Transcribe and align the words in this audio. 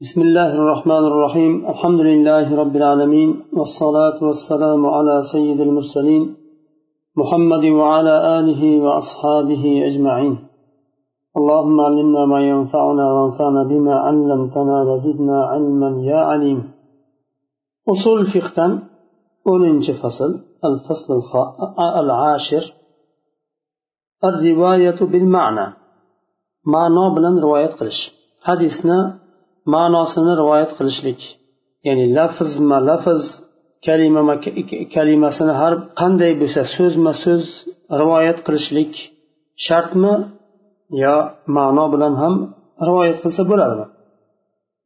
بسم 0.00 0.20
الله 0.20 0.54
الرحمن 0.54 1.04
الرحيم 1.10 1.66
الحمد 1.68 2.00
لله 2.00 2.56
رب 2.56 2.76
العالمين 2.76 3.30
والصلاة 3.52 4.18
والسلام 4.28 4.86
على 4.86 5.20
سيد 5.32 5.60
المرسلين 5.60 6.36
محمد 7.16 7.64
وعلى 7.64 8.38
آله 8.38 8.62
وأصحابه 8.84 9.64
أجمعين 9.88 10.34
اللهم 11.36 11.80
علمنا 11.80 12.26
ما 12.26 12.40
ينفعنا 12.48 13.12
وانفعنا 13.12 13.62
بما 13.64 13.94
علمتنا 13.94 14.82
وزدنا 14.82 15.44
علما 15.44 15.90
يا 16.10 16.16
عليم 16.16 16.70
أصول 17.88 18.26
فقه 18.34 18.78
أولنج 19.48 19.90
فصل 20.02 20.30
الفصل 20.64 21.12
العاشر 22.02 22.64
الرواية 24.24 24.98
بالمعنى 25.12 25.66
معنى 26.66 27.14
بلن 27.14 27.38
رواية 27.38 27.66
قلش 27.80 28.00
حديثنا 28.42 29.25
ma'nosini 29.73 30.33
rivoyat 30.41 30.71
qilishlik 30.77 31.19
ya'ni 31.87 32.05
lafzma 32.17 32.77
lafz 32.89 33.23
kalima 33.85 34.21
kalimasini 34.95 35.53
har 35.61 35.73
qanday 35.99 36.31
bo'lsa 36.41 36.61
so'zma 36.75 37.13
so'z 37.23 37.43
rivoyat 38.01 38.37
qilishlik 38.45 38.91
shartmi 39.65 40.13
yo 41.03 41.15
ma'no 41.57 41.85
bilan 41.93 42.13
ham 42.21 42.33
rivoyat 42.87 43.17
qilsa 43.23 43.41
bo'ladimi 43.51 43.85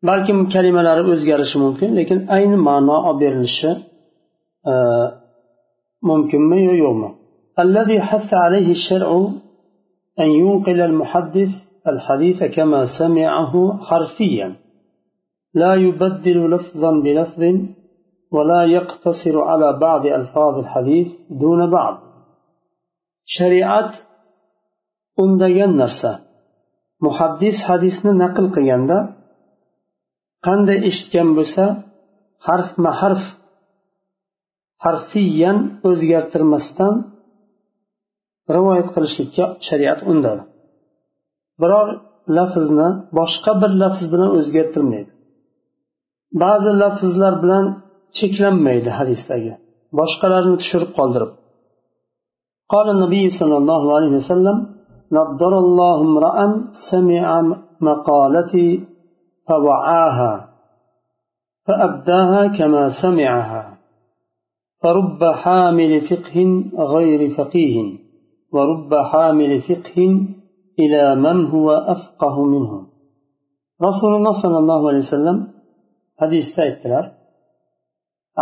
balkim 0.10 0.38
kalimalari 0.54 1.04
o'zgarishi 1.14 1.58
mumkin 1.66 1.90
lekin 2.00 2.20
ayni 2.36 2.58
ma'no 2.70 2.98
olib 3.10 3.20
berilishi 3.24 3.72
mumkinmi 6.10 6.60
yo 6.70 6.76
yo'qmi 6.86 7.10
الذي 7.66 7.98
حث 8.10 8.30
عليه 8.46 8.70
الشرع 8.78 9.10
أن 10.20 10.30
ينقل 10.42 10.80
المحدث 10.82 11.52
الحديث 11.88 12.44
كما 12.44 12.86
سمعه 13.00 13.54
حرفيا 13.88 14.55
لا 15.62 15.74
يبدل 15.86 16.38
لفظا 16.54 16.92
بلفظ 17.05 17.42
ولا 18.36 18.62
يقتصر 18.78 19.35
على 19.49 19.80
بعض 19.85 20.04
ألفاظ 20.05 20.54
الحديث 20.63 21.08
دون 21.30 21.71
بعض 21.77 21.96
شريعة 23.26 23.91
undagan 25.24 25.71
narsa 25.82 26.12
muhaddis 27.05 27.58
hadisni 27.70 28.12
naql 28.24 28.46
qilganda 28.55 28.98
qanday 30.46 30.80
eshitgan 30.90 31.30
bo'lsa 31.38 31.63
harfma 32.48 32.91
harf 33.02 33.24
harfiyan 34.85 35.58
o'zgartirmasdan 35.90 36.96
rivoyat 38.55 38.88
qilishlikka 38.96 39.46
shariat 39.68 39.99
undadi 40.12 40.44
biror 41.62 41.88
lafzni 42.38 42.90
boshqa 43.20 43.52
bir 43.62 43.71
lafz 43.82 44.04
bilan 44.13 44.30
o'zgartirmaydi 44.40 45.12
Ba'zi 46.43 46.71
lafzlar 46.83 47.35
bilan 47.43 47.65
cheklanmaydi 48.19 48.91
hadisdagi. 48.99 49.53
Boshqalarni 49.99 50.57
tushirib 50.63 50.93
qoldirib. 50.99 51.33
قال 52.73 52.87
النبي 52.97 53.25
صلى 53.41 53.57
الله 53.57 53.83
عليه 53.97 54.13
وسلم 54.21 54.57
نضر 55.13 55.59
الله 55.59 55.97
امرأ 56.01 56.37
سمع 56.91 57.43
مقالتي 57.81 58.69
فوعاها 59.49 60.49
فأبداها 61.67 62.47
كما 62.59 62.89
سمعها 63.03 63.79
فرب 64.83 65.25
حامل 65.25 66.01
فقه 66.01 66.37
غير 66.95 67.21
فقيه 67.39 67.77
ورب 68.53 68.95
حامل 68.95 69.62
فقه 69.62 69.99
إلى 70.78 71.15
من 71.15 71.47
هو 71.47 71.71
أفقه 71.71 72.45
منه 72.45 72.73
رسول 73.83 74.15
الله 74.15 74.33
صلى 74.43 74.59
الله 74.59 74.89
عليه 74.89 74.99
وسلم 74.99 75.59
hadisda 76.21 76.60
aytdilar. 76.66 77.04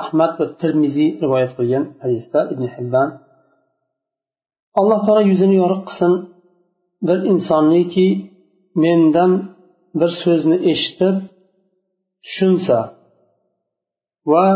Ahmad 0.00 0.32
va 0.40 0.46
termiziy 0.62 1.10
rivoyat 1.22 1.52
qilgan 1.58 1.84
hadisda 2.02 2.38
ibn 2.52 2.64
hibban 2.74 3.08
alloh 4.80 5.00
taolo 5.06 5.22
yuzini 5.30 5.56
yoriq 5.62 5.82
qilsin 5.88 6.12
bir 7.06 7.18
insonniki 7.32 8.08
mendan 8.82 9.32
bir 10.00 10.10
so'zni 10.22 10.56
eshitib 10.72 11.16
tushunsa 12.24 12.78
va 14.32 14.46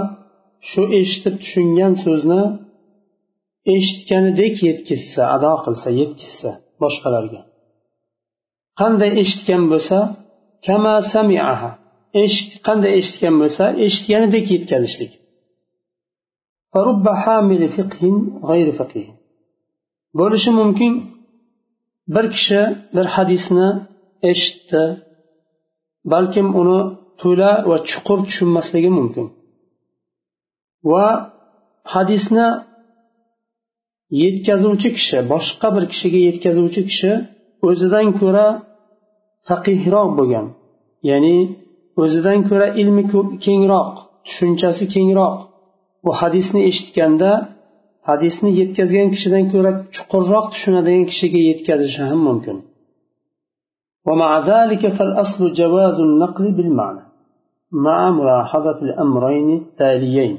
shu 0.71 0.83
eshitib 1.01 1.35
tushungan 1.43 1.93
so'zni 2.05 2.43
eshitganidek 3.75 4.55
yetkazsa 4.69 5.23
ado 5.37 5.53
qilsa 5.65 5.89
yetkazsa 6.01 6.51
boshqalarga. 6.83 7.41
Qanday 8.81 9.11
eshitgan 9.23 9.63
bo'lsa 9.73 9.99
kama 10.67 10.95
samiaha 11.15 11.71
qanday 12.67 12.93
eshitgan 13.01 13.35
bo'lsa 13.43 13.65
eshitganidek 13.87 14.45
yetkazishlik. 14.55 15.13
Bo'lishi 20.19 20.51
mumkin 20.61 20.93
bir 22.15 22.27
kishi 22.35 22.61
bir 22.95 23.07
hadisni 23.15 23.69
eshitdi 24.31 24.85
balkim 26.13 26.49
uni 26.61 26.81
to'la 27.23 27.51
va 27.71 27.77
chuqur 27.91 28.19
tushunmasligi 28.27 28.91
mumkin. 28.99 29.27
Va 30.91 31.07
hadisni 31.95 32.49
yetkazuvchi 34.23 34.89
kishi 34.97 35.19
boshqa 35.33 35.69
bir 35.77 35.85
kishiga 35.93 36.21
yetkazuvchi 36.29 36.83
kishi 36.89 37.13
o'zidan 37.69 38.07
ko'ra 38.21 38.47
faqihroq 39.49 40.09
bo'lgan. 40.19 40.47
Ya'ni 41.11 41.37
o'zidan 42.02 42.40
ko'ra 42.50 42.68
ilmi 42.82 43.04
kengroq 43.46 43.92
tushunchasi 44.26 44.84
kengroq 44.96 45.36
bu 46.06 46.12
hadisni 46.22 46.62
eshitganda 46.70 47.32
hadisni 48.10 48.50
yetkazgan 48.60 49.08
kishidan 49.14 49.46
ko'ra 49.54 49.72
chuqurroq 49.96 50.46
tushunadigan 50.54 51.06
kishiga 51.12 51.40
yetkazishi 51.50 52.02
ham 52.10 52.22
mumkin 52.30 52.58
ومع 54.08 54.32
ذلك 54.52 54.84
فالأصل 54.98 55.42
جواز 55.62 55.98
النقل 56.08 56.46
بالمعنى 56.58 57.04
مع 57.72 58.00
ملاحظة 58.20 58.78
الأمرين 58.88 59.48
التاليين 59.62 60.36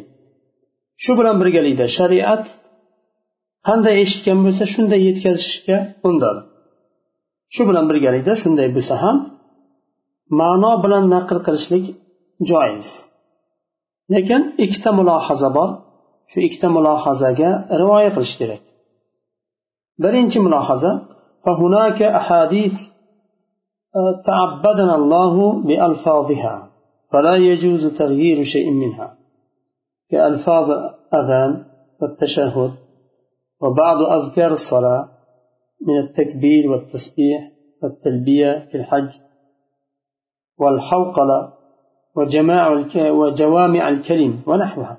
shu 1.05 1.13
bilan 1.19 1.37
birgalikda 1.43 1.87
shariat 1.99 2.45
qanday 3.69 3.95
eshitgan 4.05 4.39
bo'lsa 4.45 4.65
shunday 4.75 5.01
yetkazishga 5.09 5.79
undadi 6.09 6.41
shu 7.55 7.63
bilan 7.69 7.85
birgalikda 7.91 8.33
shunday 8.43 8.69
bo'lsa 8.77 8.95
ham 9.05 9.17
ma'no 10.40 10.72
bilan 10.84 11.06
naql 11.16 11.38
qilishlik 11.46 11.86
joiz. 12.50 12.88
Lekin 14.14 14.42
ikkita 14.66 14.92
mulohaza 15.00 15.50
bor. 15.58 15.70
Shu 16.32 16.38
ikkita 16.48 16.68
mulohazaga 16.76 17.50
rioya 17.80 18.10
qilish 18.16 18.36
kerak. 18.40 18.64
Birinchi 20.04 20.40
mulohaza 20.46 20.92
فهناك 21.46 22.02
أحاديث 22.02 22.74
تعبدنا 24.26 24.96
الله 24.96 25.64
بألفاظها 25.68 26.70
فلا 27.12 27.36
يجوز 27.36 27.98
تغيير 27.98 28.44
شيء 28.44 28.72
منها 28.72 29.18
كألفاظ 30.10 30.70
أذان 31.14 31.66
والتشهد 32.02 32.72
وبعض 33.62 33.98
أذكار 34.02 34.52
الصلاة 34.52 35.10
من 35.88 35.98
التكبير 36.00 36.72
والتسبيح 36.72 37.52
والتلبية 37.84 38.68
في 38.72 38.78
الحج 38.78 39.10
والحوقلة 40.63 41.39
وجماع 42.17 42.65
وجوامع 43.21 43.89
الكلم 43.89 44.33
ونحوها 44.49 44.97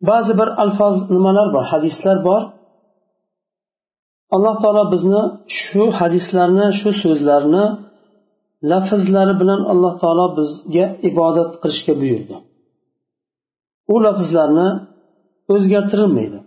ba'zi 0.00 0.32
bir 0.38 0.48
alfoz 0.62 0.96
nimalar 1.14 1.46
bor 1.54 1.64
hadislar 1.72 2.16
bor 2.28 2.42
alloh 4.34 4.54
taolo 4.62 4.84
bizni 4.94 5.22
shu 5.60 5.82
hadislarni 6.00 6.66
shu 6.80 6.90
so'zlarni 7.02 7.64
lafzlari 8.70 9.34
bilan 9.40 9.60
alloh 9.72 9.92
taolo 10.02 10.26
bizga 10.38 10.86
ibodat 11.08 11.50
qilishga 11.62 11.94
buyurdi 12.00 12.36
u 13.92 13.94
lafzlarni 14.06 14.68
o'zgartirilmaydi 15.54 16.38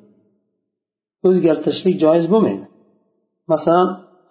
o'zgartirishlik 1.27 1.95
joiz 2.03 2.25
bo'lmaydi 2.33 2.65
masalan 3.51 3.88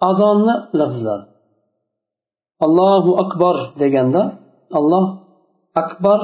azonni 0.09 0.55
lafzlari 0.79 1.25
Allohu 2.66 3.10
akbar 3.24 3.56
deganda 3.80 4.22
alloh 4.78 5.06
akbar 5.82 6.20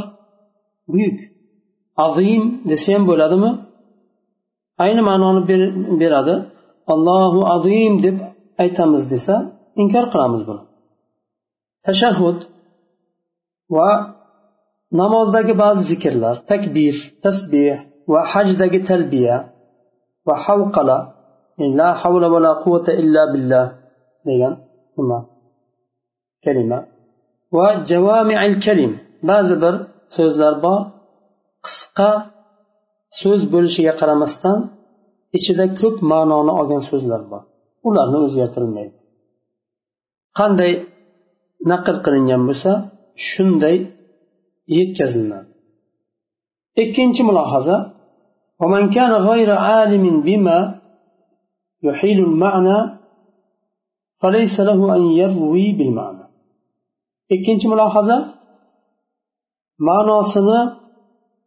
buyuk 0.93 1.19
azim 2.07 2.43
desa 2.71 2.89
ham 2.95 3.03
bo'ladimi? 3.11 3.51
Ayni 4.85 5.03
ma'noni 5.09 5.43
beradi. 6.03 6.35
Allohu 6.95 7.41
azim 7.55 7.95
deb 8.05 8.17
aytamiz 8.63 9.05
desa 9.13 9.35
inkor 9.83 10.05
qilamiz 10.13 10.43
buni. 10.49 10.63
Tashahhud 11.87 12.39
va 13.77 13.91
namozdagi 15.01 15.55
ba'zi 15.63 15.83
zikrlar 15.91 16.37
takbir 16.51 16.95
tasbeh 17.25 17.77
va 18.13 18.21
hajdagi 18.33 18.81
talbiya 18.89 19.37
va 20.27 20.35
havqala 20.45 20.99
la 21.79 21.89
havla 22.03 22.27
va 22.35 22.39
la 22.47 22.53
quvvata 22.63 22.93
illa 23.03 23.23
billah 23.33 23.67
degan 24.29 24.55
nima 24.97 25.19
kalima 26.46 26.80
va 27.56 27.68
javamiil 27.92 28.56
kalim 28.66 28.92
ba'zi 29.30 29.56
bir 29.64 29.74
so'zlar 30.18 30.54
bor 30.66 30.80
qisqa 31.66 32.12
so'z 33.20 33.42
bo'lishiga 33.54 33.94
qaramasdan 34.02 34.58
ichida 35.38 35.66
ko'p 35.80 35.96
ma'noni 36.12 36.52
olgan 36.60 36.82
so'zlar 36.90 37.22
bor 37.32 37.42
ularni 37.88 38.18
o'zgartirilmaydi 38.26 38.96
qanday 40.40 40.72
naql 41.72 41.98
qilingan 42.06 42.42
bo'lsa 42.50 42.72
shunday 43.30 43.78
yetkaziladi 44.78 45.50
ikkinchi 46.84 47.22
mulohaza 47.30 47.78
ومن 48.62 48.84
كان 48.90 49.14
غير 49.30 49.50
عالم 49.52 50.06
بما 50.22 50.82
يحيل 51.84 52.20
المعنى 52.20 53.00
فليس 54.22 54.60
له 54.60 54.96
أن 54.96 55.02
يروي 55.22 55.72
بالمعنى 55.78 56.26
ikkinchi 57.35 57.67
mulohaza 57.73 58.17
ma'nosini 59.89 60.61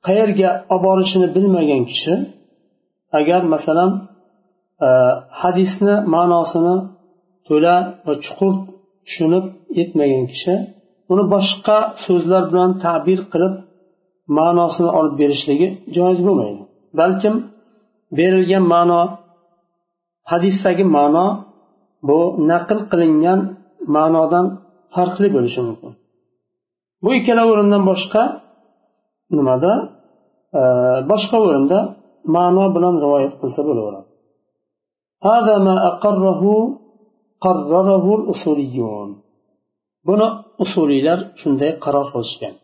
qayerga 0.08 0.50
olib 0.74 0.84
borishini 0.86 1.28
bilmagan 1.36 1.84
kishi 1.92 2.14
agar 3.20 3.42
masalan 3.54 3.92
e, 4.86 4.90
hadisni 5.42 5.96
ma'nosini 6.16 6.76
to'la 7.48 7.76
va 8.06 8.14
chuqur 8.26 8.54
tushunib 9.06 9.46
yetmagan 9.80 10.26
kishi 10.32 10.54
uni 11.12 11.24
boshqa 11.34 11.78
so'zlar 12.06 12.44
bilan 12.52 12.72
ta'bir 12.86 13.20
qilib 13.32 13.54
ma'nosini 14.38 14.90
olib 15.00 15.16
berishligi 15.22 15.68
joiz 15.96 16.20
bo'lmaydi. 16.28 16.62
Balkim 17.00 17.36
berilgan 18.18 18.64
ma'no 18.74 19.02
hadisdagi 20.32 20.86
ma'no 20.98 21.28
bu 22.08 22.20
naql 22.52 22.80
qilingan 22.92 23.40
ma'nodan 23.96 24.46
farqli 24.96 25.28
bo'lishi 25.36 25.62
mumkin 25.68 25.92
bu 27.04 27.10
ikkala 27.20 27.44
o'rindan 27.52 27.84
boshqa 27.92 28.24
nimada 29.38 29.74
e, 30.60 30.62
boshqa 31.12 31.38
o'rinda 31.48 31.80
ma'no 32.36 32.66
bilan 32.76 32.96
rivoyat 33.04 33.34
qilsa 33.42 33.62
bo'laveradi 33.70 34.10
هذا 35.32 35.56
ما 35.68 35.76
أقره 35.92 36.44
قرره 37.46 38.06
الأصوليون 38.20 39.10
buni 40.08 40.28
usuliylar 40.64 41.20
shunday 41.42 41.72
qaror 41.84 42.08
qilishgan 42.14 42.56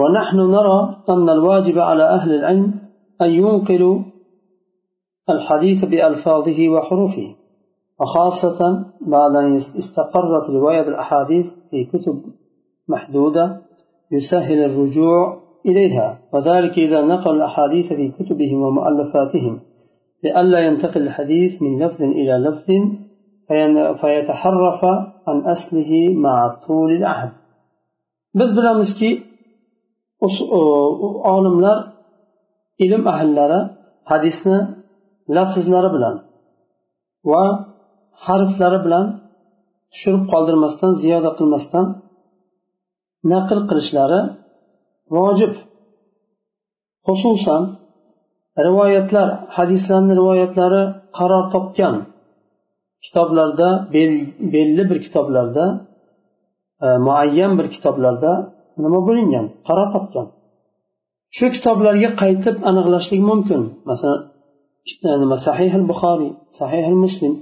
ونحن 0.00 0.38
نرى 0.56 0.78
أن 1.08 1.28
الواجب 1.36 1.78
على 1.78 2.04
أهل 2.16 2.30
العلم 2.34 2.80
أن 3.22 3.30
ينقلوا 3.30 3.96
الحديث 5.30 5.84
بألفاظه 5.84 6.68
وحروفه 6.68 7.34
وخاصة 8.00 8.60
بعد 9.00 9.36
أن 9.36 9.56
استقرت 9.56 10.50
رواية 10.50 10.88
الأحاديث 10.88 11.46
في 11.70 11.84
كتب 11.84 12.22
محدودة 12.88 13.60
يسهل 14.12 14.64
الرجوع 14.64 15.40
إليها. 15.66 16.18
وذلك 16.32 16.78
إذا 16.78 17.00
نقل 17.04 17.36
الأحاديث 17.36 17.86
في 17.92 18.12
كتبهم 18.18 18.62
ومؤلفاتهم 18.62 19.60
لئلا 20.24 20.58
ينتقل 20.58 21.02
الحديث 21.02 21.62
من 21.62 21.82
لفظ 21.82 22.02
إلى 22.02 22.32
لفظ 22.38 22.68
فيتحرف 24.00 24.84
عن 25.28 25.40
أصله 25.54 26.14
مع 26.14 26.56
طول 26.66 26.90
العهد. 26.96 27.32
biz 28.34 28.56
bilamizki 28.56 29.22
olimlar 31.32 31.78
ilm 32.78 33.06
ahllari 33.06 33.60
hadisni 34.10 34.58
lafzlari 35.28 35.88
bilan 35.94 36.16
va 37.30 37.69
harflari 38.26 38.78
bilan 38.84 39.06
tushirib 39.92 40.24
qoldirmasdan 40.32 40.92
ziyoda 41.02 41.30
qilmasdan 41.38 41.86
naql 43.32 43.58
qilishlari 43.70 44.20
vojib. 45.16 45.54
Xususan 47.06 47.62
rivoyatlar 48.66 49.28
hadislarni 49.56 50.12
rivoyatlari 50.20 50.82
qaror 51.18 51.44
topgan 51.54 51.94
kitoblarda 53.04 53.68
belli 54.54 54.82
bir 54.90 54.98
kitoblarda 55.06 55.64
e, 56.84 56.86
muayyan 57.06 57.52
bir 57.58 57.66
kitoblarda 57.74 58.32
nima 58.84 59.00
bo'lingan? 59.08 59.46
Qaror 59.68 59.88
topgan. 59.96 60.26
Shu 61.36 61.46
kitoblarga 61.56 62.10
qaytib 62.22 62.56
aniqlashlik 62.70 63.22
mumkin. 63.30 63.60
Masalan 63.90 64.20
nima 65.22 65.36
sahih 65.46 65.72
al 65.78 65.84
buxoriy 65.90 66.32
sahih 66.58 66.84
al 66.92 66.98
muslim 67.04 67.34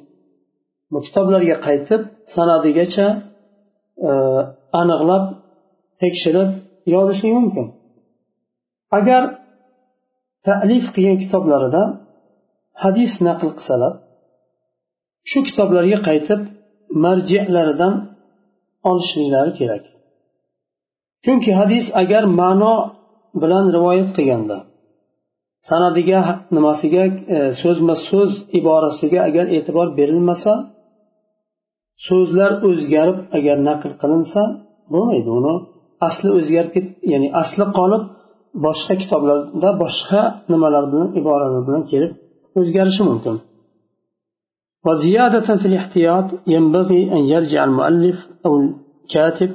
kitoblarga 1.07 1.57
qaytib 1.67 2.03
sanadigacha 2.35 3.07
e, 4.09 4.11
aniqlab 4.81 5.25
tekshirib 6.03 6.51
yozishlik 6.95 7.33
mumkin. 7.39 7.67
Agar 8.99 9.23
talif 10.47 10.85
qilgan 10.95 11.19
kitoblarida 11.25 11.83
hadis 12.83 13.13
naql 13.27 13.49
qilsalar 13.59 13.93
shu 15.31 15.39
kitoblarga 15.49 15.99
qaytib 16.09 16.41
marjialaridan 17.05 17.95
olishliklari 18.91 19.53
kerak. 19.61 19.85
Chunki 21.25 21.51
hadis 21.61 21.85
agar 22.03 22.23
ma'no 22.41 22.75
bilan 23.43 23.65
rivoyat 23.77 24.11
qilganda 24.17 24.59
sanadiga 25.69 26.21
nimasiga 26.57 27.05
e, 27.37 27.39
so'zma 27.63 27.95
so'z 28.09 28.33
iborasiga 28.59 29.19
agar 29.29 29.47
e'tibor 29.57 29.89
berilmasa 29.99 30.53
so'zlar 32.07 32.53
o'zgarib 32.69 33.19
agar 33.37 33.57
naql 33.69 33.91
qilinsa 34.03 34.43
bo'lmaydi. 34.93 35.31
Uni 35.39 35.55
asli 36.09 36.29
o'zgarib 36.39 36.75
ya'ni 37.13 37.29
asli 37.43 37.65
qolib 37.79 38.03
boshqa 38.67 38.95
kitoblarda 39.03 39.71
boshqa 39.83 40.21
nimalar 40.53 40.85
bilan 40.93 41.09
iboralar 41.21 41.63
bilan 41.69 41.83
kelib 41.91 42.13
o'zgarishi 42.61 43.05
mumkin. 43.11 43.37
وزيادة 44.87 45.49
في 45.61 45.67
الاحتياط 45.69 46.25
ينبغي 46.47 47.13
أن 47.13 47.23
يرجع 47.35 47.65
المؤلف 47.65 48.27
أو 48.47 48.53
الكاتب 48.63 49.51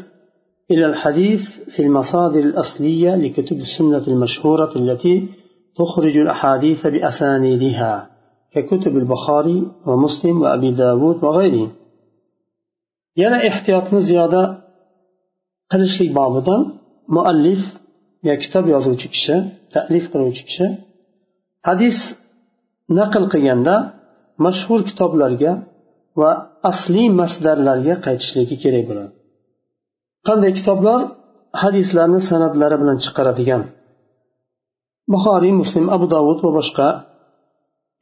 إلى 0.72 0.86
الحديث 0.86 1.42
في 1.74 1.82
المصادر 1.86 2.40
الأصلية 2.40 3.16
لكتب 3.16 3.58
السنة 3.58 4.04
المشهورة 4.08 4.72
التي 4.76 5.16
تخرج 5.80 6.18
الأحاديث 6.18 6.88
بأسانيدها 6.88 8.10
ككتب 8.54 8.98
البخاري 8.98 9.68
ومسلم 9.88 10.42
وأبي 10.42 10.72
داود 10.72 11.24
وغيره 11.24 11.68
yana 13.22 13.38
ehtiyotni 13.50 14.00
ziyoda 14.10 14.42
qilishlik 15.72 16.12
bobidan 16.20 16.62
muallif 17.16 17.62
yo 18.28 18.34
kitob 18.44 18.66
yozuvchi 18.74 19.08
kishi 19.14 19.36
taklif 19.76 20.06
qiluvchi 20.14 20.44
kishi 20.50 20.66
hadis 21.68 21.98
naql 23.00 23.24
qilganda 23.34 23.76
mashhur 24.46 24.80
kitoblarga 24.90 25.52
va 26.22 26.32
asliy 26.72 27.10
masdarlarga 27.20 27.96
qaytishligi 28.06 28.56
kerak 28.64 28.84
bo'ladi. 28.90 29.12
Qanday 30.28 30.52
kitoblar 30.60 31.00
hadislarni 31.64 32.22
san'atlari 32.30 32.76
bilan 32.82 32.98
chiqaradigan? 33.06 33.62
Buxoriy 35.14 35.54
muslim 35.62 35.86
abu 35.96 36.06
dovud 36.14 36.40
va 36.46 36.52
boshqa 36.60 36.88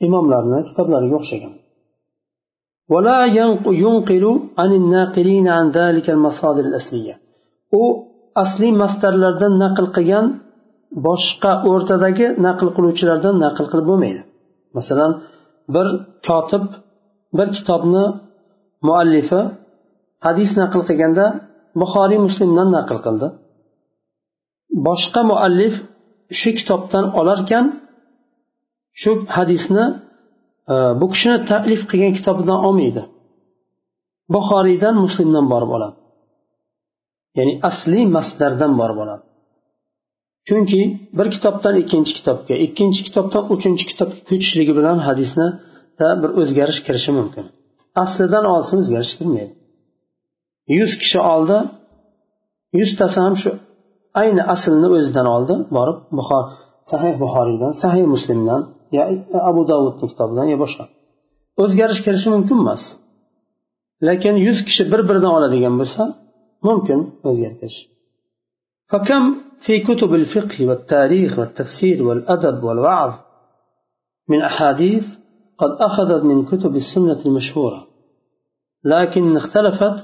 imomlarni 0.08 0.60
kitoblariga 0.70 1.15
o'xshagan. 1.22 1.53
ولا 2.93 3.21
ينقل 3.38 4.25
عن 4.59 4.71
الناقلين 4.81 5.47
عن 5.49 5.67
ذلك 5.79 6.07
المصادر 6.11 6.65
الأصلية 6.71 7.15
u 7.73 7.83
asliy 8.43 8.73
mastarlardan 8.83 9.53
naql 9.65 9.87
qilgan 9.97 10.26
boshqa 11.07 11.53
o'rtadagi 11.71 12.26
naql 12.47 12.69
qiluvchilardan 12.76 13.35
naql 13.45 13.65
qilib 13.71 13.87
bo'lmaydi 13.91 14.23
masalan 14.76 15.12
bir 15.75 15.87
kotib 16.26 16.65
bir 17.38 17.49
kitobni 17.57 18.05
muallifi 18.88 19.41
hadis 20.26 20.50
naql 20.61 20.81
qilganda 20.88 21.26
buxoriy 21.81 22.21
muslimdan 22.26 22.69
naql 22.79 22.99
qildi 23.07 23.29
boshqa 24.88 25.21
muallif 25.31 25.75
shu 26.41 26.50
kitobdan 26.59 27.05
olarkan 27.21 27.65
shu 29.00 29.11
hadisni 29.37 29.85
e, 29.93 29.95
bu 31.00 31.06
kishini 31.13 31.38
taklif 31.51 31.82
qilgan 31.90 32.13
kitobidan 32.18 32.60
olmaydi. 32.68 33.01
Buxoriydan 34.34 34.96
muslimdan 35.06 35.46
borib 35.54 35.72
oladi. 35.78 35.98
Ya'ni 37.38 37.54
asliy 37.70 38.06
masdardan 38.16 38.74
borib 38.82 38.98
oladi. 39.04 39.24
Chunki 40.48 40.82
bir 41.18 41.28
kitobdan 41.36 41.75
ikkinchi 41.82 42.13
kitobga 42.18 42.56
ikkinchi 42.66 43.01
kitobdan 43.08 43.44
uchinchi 43.54 43.84
kitobga 43.92 44.20
ko'chishligi 44.30 44.74
bilan 44.80 44.98
hadisni 45.08 45.48
bir 46.22 46.30
o'zgarish 46.42 46.80
kirishi 46.86 47.12
mumkin. 47.18 47.46
Aslidan 48.04 48.46
olsin 48.54 48.75
o'zgarish 48.84 49.13
kirmaydi. 49.20 49.54
Yuz 50.78 50.92
kishi 51.01 51.20
oldi 51.34 51.58
yuztasi 52.80 53.18
ham 53.25 53.36
shu 53.42 53.50
ayni 54.22 54.44
aslni 54.54 54.88
o'zidan 54.98 55.28
oldi 55.36 55.54
borib 55.78 55.98
buxor 56.18 56.44
sahih 56.92 57.13
buxoriydan 57.24 57.72
sahih 57.84 58.06
muslimdan 58.13 58.62
yo 58.96 59.02
abu 59.50 59.62
davudni 59.72 60.06
kitobidan 60.12 60.48
yo 60.54 60.58
boshqa 60.64 60.84
o'zgarish 61.62 62.02
kirishi 62.06 62.30
mumkin 62.36 62.58
emas. 62.64 62.84
Lekin 64.08 64.36
yuz 64.48 64.60
kishi 64.68 64.84
bir 64.92 65.02
biridan 65.10 65.32
oladigan 65.38 65.76
bo'lsa 65.82 66.04
ممكن 66.64 67.12
o'zgartirish 67.24 67.92
فكم 68.88 69.36
في 69.62 69.80
كتب 69.80 70.14
الفقه 70.14 70.68
والتاريخ 70.68 71.40
والتفسير 71.40 72.04
والأدب 72.04 72.64
والوعظ 72.64 73.14
من 74.30 74.42
أحاديث 74.42 75.06
قد 75.58 75.72
أخذت 75.80 76.24
من 76.24 76.46
كتب 76.46 76.76
السنة 76.76 77.26
المشهورة 77.26 77.88
لكن 78.84 79.38
اختلفت 79.38 80.04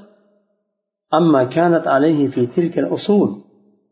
عما 1.14 1.44
كانت 1.44 1.88
عليه 1.88 2.28
في 2.28 2.48
تلك 2.48 2.80
الأصول 2.80 3.42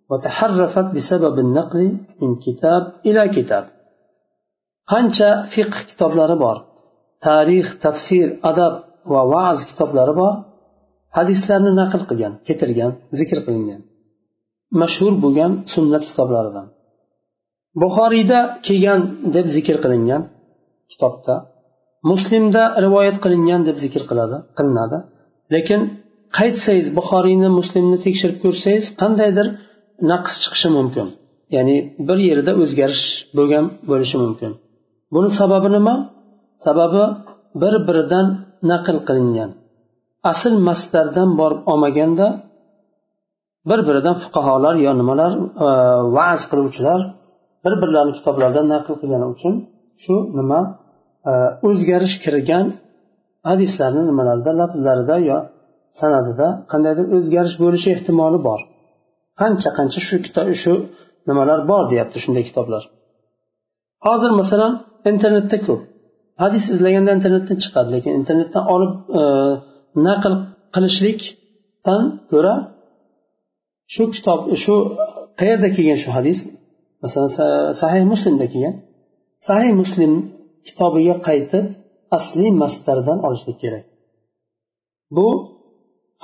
وتحرفت 0.10 0.96
بسبب 0.96 1.40
النقل 1.40 1.98
من 2.22 2.36
كتاب 2.36 2.94
إلى 3.06 3.30
كتاب 3.30 3.70
qancha 4.92 5.30
fiqh 5.54 5.78
kitoblari 5.90 6.36
bor? 6.44 6.58
Tarix 7.26 7.68
tafsir 7.84 8.28
adab 8.50 8.74
va 9.14 9.22
va'z 9.34 9.60
kitoblari 9.70 10.14
bor? 10.22 10.34
Hadislarni 11.18 11.72
naql 11.82 12.02
qilgan 12.10 12.34
keltirgan 12.48 12.92
zikr 13.20 13.40
qilingan. 13.46 13.82
Mashhur 14.82 15.14
bo'lgan 15.24 15.52
sunnat 15.74 16.04
kitoblaridan. 16.10 16.68
Buxoriyda 17.82 18.40
kelgan 18.68 19.02
deb 19.36 19.46
zikr 19.56 19.76
qilingan 19.84 20.22
kitobda 20.92 21.36
muslimda 22.12 22.64
rivoyat 22.86 23.18
qilingan 23.24 23.62
deb 23.68 23.78
zikr 23.84 24.04
qiladi 24.10 24.38
qilinadi. 24.58 24.98
Lekin 25.56 25.82
qaytsangiz 26.38 26.88
buxoriyni 26.98 27.50
muslimni 27.60 27.98
tekshirib 28.06 28.38
ko'rsangiz 28.44 28.86
qandaydir 29.02 29.48
naqs 30.12 30.34
chiqishi 30.44 30.70
mumkin. 30.78 31.08
Ya'ni 31.56 31.78
bir 32.08 32.18
yerda 32.30 32.52
o'zgarish 32.64 33.06
bo'lgan 33.38 33.66
bo'lishi 33.90 34.18
mumkin. 34.24 34.52
Buni 35.16 35.30
sababi 35.40 35.70
nima? 35.78 35.96
Sababi 36.66 37.04
bir 37.62 37.74
biridan 37.88 38.28
naql 38.72 38.98
qilingan. 39.08 39.52
Asl 40.32 40.54
mastardan 40.68 41.30
borib 41.40 41.62
olmaganda 41.72 42.28
bir 43.70 43.80
biridan 43.88 44.16
fuqarolar 44.24 44.76
yo 44.86 44.92
nimalar 45.02 45.32
e, 45.66 45.68
va'z 46.16 46.42
qiluvchilar 46.52 47.00
bir 47.64 47.74
birlarini 47.82 48.14
kitoblaridan 48.18 48.66
naql 48.74 48.94
qilgani 49.02 49.28
uchun 49.36 49.54
shu 50.04 50.16
nima 50.40 50.60
e, 51.30 51.32
o'zgarish 51.68 52.16
kirgan 52.24 52.66
hadislarni 53.50 54.04
nimalarida 54.10 54.52
lafzlarida 54.62 55.16
yo 55.30 55.38
sanadida 56.00 56.48
qandaydir 56.72 57.06
o'zgarish 57.16 57.58
bo'lishi 57.64 57.88
ehtimoli 57.96 58.40
bor. 58.48 58.62
Qancha 59.42 59.70
qancha 59.78 60.00
shu 60.08 60.16
kitob 60.26 60.48
shu 60.64 60.74
nimalar 61.30 61.60
bor 61.72 61.84
deyapti 61.92 62.18
shunday 62.24 62.44
kitoblar. 62.50 62.84
Hozir 64.06 64.32
masalan 64.42 64.74
internetda 65.12 65.58
ko'p. 65.68 65.82
Hadis 66.44 66.64
izlaganda 66.74 67.12
internetdan 67.18 67.58
chiqadi 67.64 67.90
lekin 67.96 68.12
internetdan 68.20 68.64
olib 68.76 68.94
e, 69.20 69.22
naql 70.08 70.34
qilishlikdan 70.76 72.04
ko'ra 72.32 72.54
shu 73.94 74.04
kitob 74.16 74.40
shu 74.64 74.76
qayerda 75.40 75.70
kelgan 75.76 76.00
shu 76.04 76.10
hadis? 76.18 76.40
Masalan 77.04 77.32
sahih 77.82 78.04
muslimda 78.14 78.46
kelgan. 78.54 78.76
Sahih 79.48 79.72
muslim 79.82 80.12
kitobiga 80.68 81.16
qaytib 81.28 81.66
asliy 82.18 82.52
mastardan 82.62 83.20
olishlik 83.28 83.58
kerak. 83.64 83.86
Bu 85.16 85.28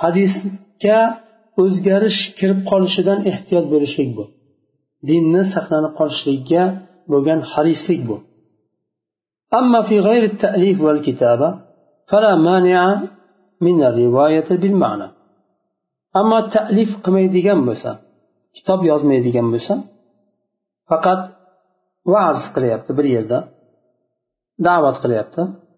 hadisga 0.02 0.98
o'zgarish 1.62 2.20
kirib 2.38 2.60
qolishidan 2.70 3.18
ehtiyot 3.30 3.66
bo'lishlik 3.72 4.10
bu. 4.18 4.24
Dinni 5.08 5.42
saqlanib 5.54 5.92
qolishlikka 6.00 6.62
bo'lgan 7.12 7.40
harislik 7.52 8.00
bu. 8.08 8.16
أما 9.58 9.82
في 9.88 10.00
غير 10.00 10.22
التأليف 10.32 10.80
والكتابة 10.80 11.60
فلا 12.08 12.34
مانع 12.36 13.02
من 13.60 13.82
الرواية 13.84 14.48
بالمعنى. 14.48 15.08
أما 16.16 16.38
التأليف 16.38 16.90
قميدي 17.04 17.40
جنبسا 17.40 17.98
كتاب 18.54 18.84
يزميدي 18.84 19.30
جنبسا 19.30 19.84
فقط 20.90 21.20
وعز 22.06 22.42
قليبت 22.56 22.92
بريدة 22.92 23.48
دعوة 24.58 24.92
قليبت 24.92 25.36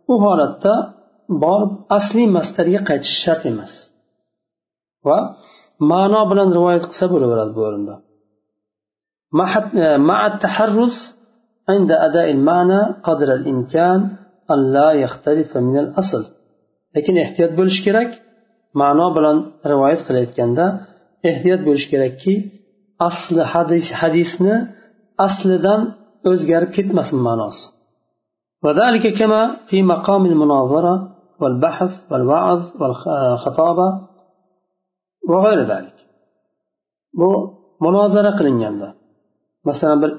وهالتا 0.09 0.95
borib 1.43 1.73
asli 1.97 2.25
mastarga 2.37 2.81
qaytish 2.89 3.17
shart 3.25 3.43
emas 3.51 3.73
va 5.09 5.19
ma'no 5.91 6.21
bilan 6.31 6.49
rivoyat 6.57 6.85
qilsa 6.91 7.07
bo'laveradi 7.13 7.53
bu 7.57 7.61
o'rinda 7.69 7.95
ma'at 10.09 10.35
taharruz 10.45 10.97
عند 11.74 11.92
أداء 12.08 12.28
المعنى 12.36 12.82
قدر 13.08 13.30
الإمكان 13.40 14.00
أن 14.54 14.60
لا 14.76 14.90
يختلف 15.04 15.58
من 15.68 15.76
الأصل 15.84 16.24
lekin 16.96 17.16
ehtiyot 17.26 17.52
bo'lish 17.60 17.80
kerak 17.86 18.12
ma'no 18.82 19.08
bilan 19.18 19.38
rivoyat 19.72 20.02
qilayotganda 20.08 20.66
ehtiyot 21.30 21.62
bo'lish 21.68 21.88
kerakki 21.92 22.34
asli 23.10 23.42
hadis 23.54 23.86
hadisni 24.02 24.56
aslidan 25.28 25.82
o'zgarib 26.30 26.72
ketmasin 26.78 27.20
ma'nosi 27.28 27.66
وذلك 28.66 29.06
كما 29.20 29.42
في 29.70 29.78
مقام 29.94 30.24
المناظرة 30.32 30.96
والبحث 31.42 31.94
والوعظ 32.12 32.62
والخطابة 32.82 33.88
وغير 35.30 35.60
ذلك 35.72 35.98
bu 37.20 37.30
munozara 37.84 38.32
qilinganda 38.40 38.88
masalan 39.68 39.98
bir 40.04 40.12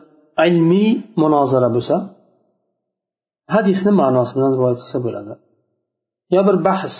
ilmiy 0.47 0.89
munozara 1.21 1.69
bo'lsa 1.75 1.95
hadisni 3.55 3.91
ma'nosi 4.01 4.31
bilan 4.37 4.51
rivoyat 4.55 4.79
qilsa 4.83 4.97
bo'ladi. 5.05 5.33
Yo 6.35 6.41
bir 6.47 6.57
bahs 6.67 6.95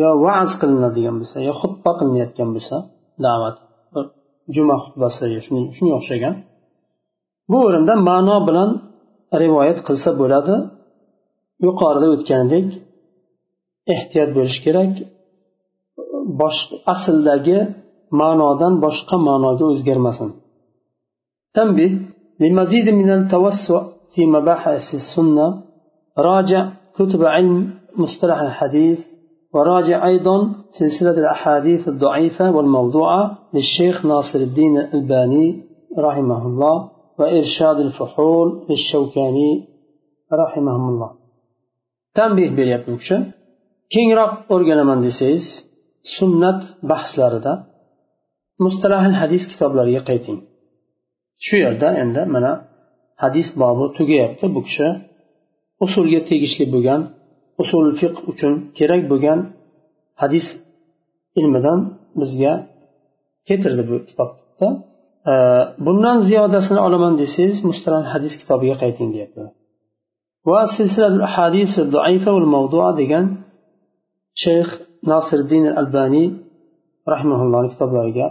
yo 0.00 0.08
va'z 0.24 0.50
qilinadigan 0.60 1.16
bo'lsa 1.20 1.36
yo 1.48 1.52
xutba 1.60 1.90
qilinayotgan 1.98 2.48
bo'lsa 2.56 2.76
da'vat 3.24 3.56
juma 4.54 4.76
xutbasi 4.84 5.24
shunga 5.76 5.94
o'xshagan 6.00 6.34
bu 7.50 7.58
o'rinda 7.66 7.94
ma'no 8.08 8.36
bilan 8.48 8.70
rivoyat 9.42 9.78
qilsa 9.86 10.10
bo'ladi. 10.20 10.54
Yuqorida 11.66 12.06
o'tgandek 12.14 12.66
ehtiyot 13.94 14.30
bo'lish 14.36 14.58
kerak. 14.64 14.92
Bosh 16.40 16.60
asldagi 16.92 17.58
ma'nodan 18.20 18.72
boshqa 18.84 19.16
ma'noga 19.28 19.64
o'zgarmasin. 19.72 20.28
Tanbih 21.56 21.90
لمزيد 22.40 22.88
من 23.00 23.10
التوسع 23.10 23.82
في 24.14 24.26
مباحث 24.26 24.94
السنة 24.94 25.62
راجع 26.18 26.62
كتب 26.94 27.24
علم 27.24 27.74
مصطلح 27.96 28.38
الحديث 28.40 29.00
وراجع 29.54 30.06
أيضا 30.06 30.52
سلسلة 30.70 31.16
الأحاديث 31.22 31.88
الضعيفة 31.88 32.50
والموضوعة 32.50 33.38
للشيخ 33.54 34.06
ناصر 34.06 34.38
الدين 34.38 34.78
الألباني 34.78 35.46
رحمه 35.98 36.46
الله 36.46 36.90
وإرشاد 37.18 37.78
الفحول 37.86 38.48
للشوكاني 38.70 39.68
رحمهم 40.32 40.88
الله. 40.88 41.10
tanbeh 42.16 42.50
beryapti 42.58 42.90
u 42.94 42.96
kishi 43.00 43.16
kengroq 43.94 44.32
desangiz 45.06 45.44
sunnat 46.16 46.60
bahslarida 46.90 47.52
mustalahil 48.64 49.14
hadis 49.22 49.42
kitoblariga 49.50 50.02
qayting 50.08 50.38
shu 51.44 51.56
yerda 51.64 51.88
endi 52.02 52.22
mana 52.34 52.52
hadis 53.22 53.48
bobi 53.62 53.84
tugayapti. 53.98 54.44
Bu 54.54 54.60
kishi 54.66 54.88
usulga 55.84 56.20
tegishli 56.30 56.64
bo'lgan 56.74 57.00
usul 57.62 57.84
fiq 58.00 58.14
uchun 58.30 58.52
kerak 58.78 59.02
bo'lgan 59.10 59.38
hadis 60.22 60.46
ilmidan 61.38 61.78
bizga 62.20 62.52
keltirdi 63.48 63.82
bu 63.90 63.96
kitobda. 64.08 64.68
Bundan 65.86 66.18
ziyodasini 66.28 66.80
olaman 66.86 67.14
desangiz 67.22 67.58
mustalah 67.70 68.02
hadis 68.14 68.34
kitobiga 68.40 68.76
qayting 68.82 69.08
deyapti. 69.14 69.42
Va 70.50 70.60
hadis 71.36 71.72
degan 73.00 73.24
shayx 74.42 74.68
nasiriddin 75.10 75.64
albaniy 75.80 76.26
rahimaullohni 77.12 77.68
kitoblariga 77.74 78.26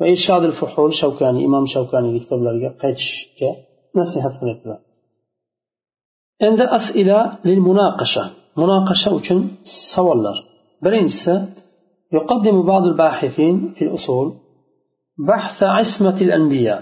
va 0.00 0.04
irshadul 0.14 0.54
fuhul 0.60 0.92
shavkaniy 1.00 1.42
imom 1.48 1.64
shavkaniyni 1.74 2.18
kitoblariga 2.24 2.70
qaytishga 2.82 3.50
nasihat 3.98 4.34
qilyaptilar 4.40 4.80
endi 6.46 6.64
asila 6.78 7.18
lil 7.48 7.60
munaqasha 7.68 8.24
munaqasha 8.60 9.08
uchun 9.18 9.38
savollar 9.92 10.36
birinchisi 10.84 11.34
يقدم 12.18 12.56
بعض 12.70 12.84
الباحثين 12.92 13.74
في 13.76 13.82
الأصول 13.86 14.28
بحث 15.30 15.58
عصمة 15.62 16.18
الأنبياء 16.26 16.80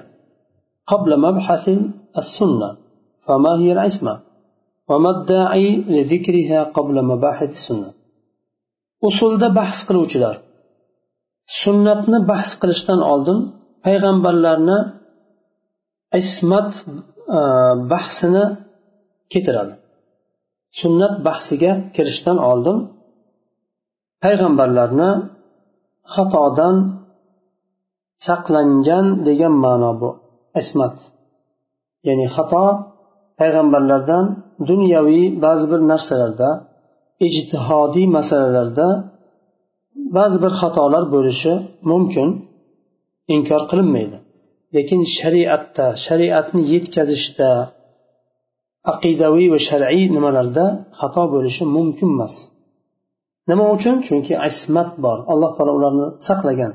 قبل 0.86 1.10
مبحث 1.26 1.68
السنة 2.22 2.70
فما 3.26 3.52
هي 3.60 3.72
العصمة 3.72 4.14
وما 4.88 5.10
الداعي 5.16 5.68
لذكرها 5.94 6.60
قبل 6.76 6.96
مباحث 7.10 7.50
السنة 7.58 7.90
usulda 9.08 9.48
bahs 9.58 9.78
qiluvchilar 9.88 10.36
sunnatni 11.60 12.18
bahs 12.30 12.50
qilishdan 12.60 13.00
oldin 13.12 13.38
payg'ambarlarni 13.84 14.78
ismat 16.20 16.70
e, 17.38 17.40
bahsini 17.92 18.44
keltiradi. 19.32 19.74
Sunnat 20.80 21.14
bahsiga 21.26 21.72
kirishdan 21.94 22.38
oldin 22.50 22.76
payg'ambarlarni 24.24 25.10
xatodan 26.14 26.76
saqlangan 28.26 29.06
degan 29.26 29.54
ma'no 29.64 29.92
bu 30.00 30.10
ismat. 30.60 30.96
Ya'ni 32.06 32.26
xato 32.36 32.64
payg'ambarlardan 33.40 34.24
dunyoviy 34.68 35.24
ba'zi 35.44 35.66
bir 35.72 35.80
narsalarda 35.90 36.50
ijtihodiy 37.26 38.06
masalalarda 38.16 38.88
ba'zi 40.16 40.38
bir 40.44 40.52
xatolar 40.60 41.04
bo'lishi 41.14 41.52
mumkin 41.90 42.28
inkor 43.34 43.62
qilinmaydi. 43.70 44.18
Lekin 44.76 45.00
shariatda 45.18 45.86
shariatni 46.06 46.62
yetkazishda 46.72 47.50
aqidaviy 48.92 49.48
va 49.54 49.58
shar'iy 49.68 50.04
nimalarda 50.16 50.64
xato 51.00 51.24
bo'lishi 51.34 51.64
mumkin 51.76 52.08
emas. 52.16 52.34
Nima 53.50 53.64
uchun? 53.76 53.96
Chunki 54.06 54.34
ismat 54.50 54.90
bor. 55.04 55.18
Alloh 55.32 55.50
taolo 55.56 55.72
ularni 55.78 56.06
saqlagan 56.28 56.72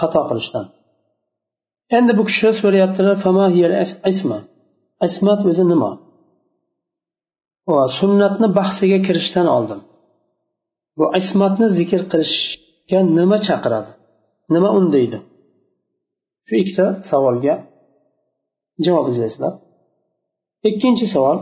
xato 0.00 0.20
qilishdan. 0.28 0.66
Endi 1.96 2.12
bu 2.18 2.22
kishi 2.28 2.48
so'rayaptilar 2.60 3.16
ismat 5.08 5.40
o'zi 5.50 5.64
nima? 5.72 5.90
Va 7.74 7.84
sunnatni 7.98 8.48
bahsiga 8.58 8.98
kirishdan 9.06 9.46
oldin. 9.56 9.80
bu 10.99 11.05
ismatni 11.19 11.67
zikr 11.77 12.01
qilishga 12.11 12.99
nima 13.17 13.37
chaqiradi 13.47 13.91
nima 14.53 14.69
undaydi 14.79 15.17
shu 16.47 16.53
ikkita 16.61 16.85
savolga 17.09 17.55
javob 18.85 19.05
izlaysizlar 19.11 19.53
ikkinchi 20.69 21.07
savol 21.15 21.39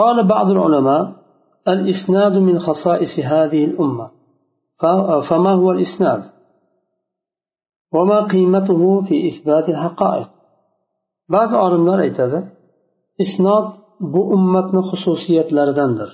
قال 0.00 0.16
بعض 0.34 0.48
العلماء 0.56 1.02
الإسناد 1.74 2.34
من 2.48 2.56
خصائص 2.66 3.14
هذه 3.32 3.64
الأمة 3.64 4.06
فما 5.28 5.52
هو 5.60 5.68
الإسناد 5.70 6.22
وما 7.94 8.18
قيمته 8.32 9.02
في 9.06 9.28
إثبات 9.28 9.68
الحقائق 9.68 10.28
بعض 11.28 11.48
olimlar 11.64 11.98
aytadi 12.06 12.38
isnod 13.24 13.66
bu 14.12 14.20
ummatni 14.36 14.80
xususiyatlaridandir 14.90 16.10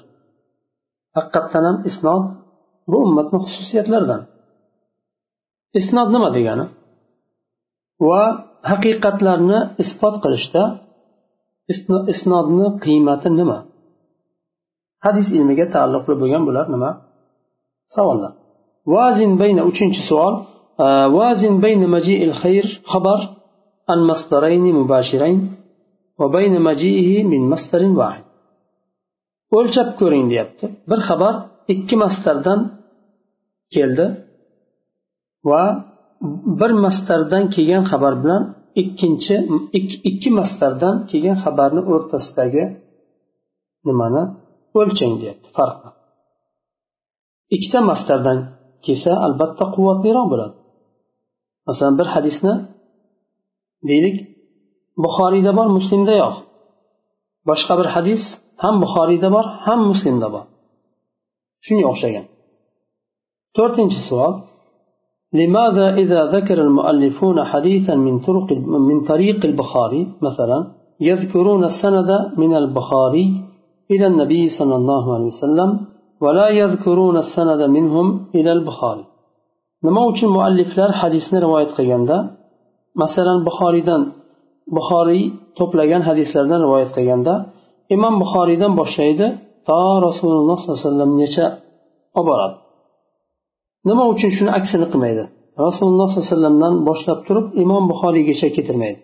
haqiqatdan 1.17 1.65
ham 1.69 1.79
isnod 1.91 2.25
bu 2.92 2.98
ummatni 3.06 3.38
xususiyatlaridan. 3.46 4.22
Isnod 5.80 6.10
nima 6.16 6.30
degani? 6.38 6.66
Va 8.08 8.24
haqiqatlarni 8.72 9.60
isbot 9.84 10.16
qilishda 10.24 10.64
isnodni 12.14 12.68
qiymati 12.84 13.30
nima? 13.40 13.58
Hadis 15.06 15.28
ilmiga 15.38 15.66
taalluqli 15.74 16.16
bo'lgan 16.22 16.44
bular 16.48 16.66
nima? 16.76 16.92
Savollar. 17.96 18.32
Vazin 18.96 19.32
bayna 19.42 19.62
uchinchi 19.72 20.02
savol 20.10 20.36
e, 20.84 20.86
vazin 21.20 21.56
bayna 21.64 21.88
maji'il 21.96 22.34
xayr 22.42 22.66
xabar 22.92 23.20
an 23.94 24.00
masdarayn 24.10 24.66
mubashirayn 24.80 25.40
va 26.20 26.28
bayna 26.36 26.60
maji'ihi 26.70 27.18
min 27.32 27.42
masdarin 27.52 27.94
vahid 28.02 28.26
o'lchab 29.58 29.90
ko'ring 30.00 30.26
deyapti. 30.32 30.66
Bir 30.90 31.00
xabar 31.10 31.34
ikki 31.74 31.96
mastardan 32.04 32.60
keldi 33.76 34.06
va 35.50 35.64
bir 36.60 36.72
mastardan 36.86 37.44
kelgan 37.56 37.84
xabar 37.92 38.14
bilan 38.24 38.44
ikkinchi 38.82 39.36
ikki 40.10 40.30
mastardan 40.40 40.96
kelgan 41.10 41.38
xabarni 41.44 41.82
o'rtasidagi 41.94 42.64
nimani? 43.88 44.24
O'lchang 44.80 45.14
deyapti 45.22 45.50
farqni 45.58 45.90
ikkita 47.56 47.80
mastardan 47.90 48.40
kelsa 48.86 49.12
albatta 49.26 49.66
quvvatliroq 49.76 50.28
bo'ladi. 50.32 50.56
Masalan 51.68 51.96
bir 52.00 52.08
hadisni 52.16 52.54
deylik 53.90 54.18
buxoriyda 55.04 55.52
bor 55.60 55.68
muslimda 55.78 56.14
yo'q. 56.24 56.36
Boshqa 57.50 57.74
bir 57.80 57.88
hadis 57.96 58.24
ham 58.64 58.76
buxoriyda 58.84 59.30
bor 59.36 59.46
ham 59.66 59.80
muslimda 59.92 60.28
bor. 60.36 60.46
Shunga 61.66 61.86
o'xshagan. 61.92 62.26
To'rtinchi 63.58 64.02
savol 64.10 64.34
لماذا 65.34 65.88
إذا 66.02 66.22
ذكر 66.36 66.58
المؤلفون 66.68 67.38
حديثا 67.52 67.96
من 67.96 68.16
طرق 68.20 68.50
من 68.90 68.98
طريق 69.12 69.40
البخاري 69.46 70.02
مثلا 70.28 70.60
يذكرون 71.10 71.64
السند 71.72 72.10
من 72.42 72.52
البخاري 72.62 73.26
إلى 73.92 74.06
النبي 74.12 74.44
صلى 74.58 74.76
الله 74.80 75.04
عليه 75.16 75.30
وسلم 75.34 75.70
ولا 76.24 76.48
يذكرون 76.62 77.16
السند 77.26 77.62
منهم 77.76 78.08
إلى 78.36 78.52
البخاري 78.58 79.06
nima 79.86 80.02
uchun 80.12 80.30
mualliflar 80.38 80.92
hadisni 81.02 81.38
rivoyat 81.46 81.72
qilganda 81.78 82.18
masalan 83.02 83.40
buxoriydan 83.48 84.02
buxoriy 84.78 85.24
to'plagan 85.58 86.02
hadislardan 86.10 86.60
rivoyat 86.66 86.92
qilganda 86.98 87.34
imom 87.96 88.14
buxoriydan 88.24 88.72
boshlaydi 88.82 89.28
to 89.68 89.80
rasululloh 90.08 90.58
sollallohu 90.60 90.80
alayhi 90.80 90.90
vasallamgacha 90.90 91.46
olib 92.18 92.28
boradi 92.30 92.56
nima 93.88 94.04
uchun 94.14 94.32
shuni 94.38 94.52
aksini 94.60 94.86
qilmaydi? 94.92 95.24
Rasululloh 95.66 96.08
sollallohu 96.10 96.24
alayhi 96.24 96.34
vasallamdan 96.34 96.74
boshlab 96.90 97.20
turib 97.28 97.46
imom 97.64 97.84
buxoriygacha 97.92 98.50
ketirmaydi 98.58 99.00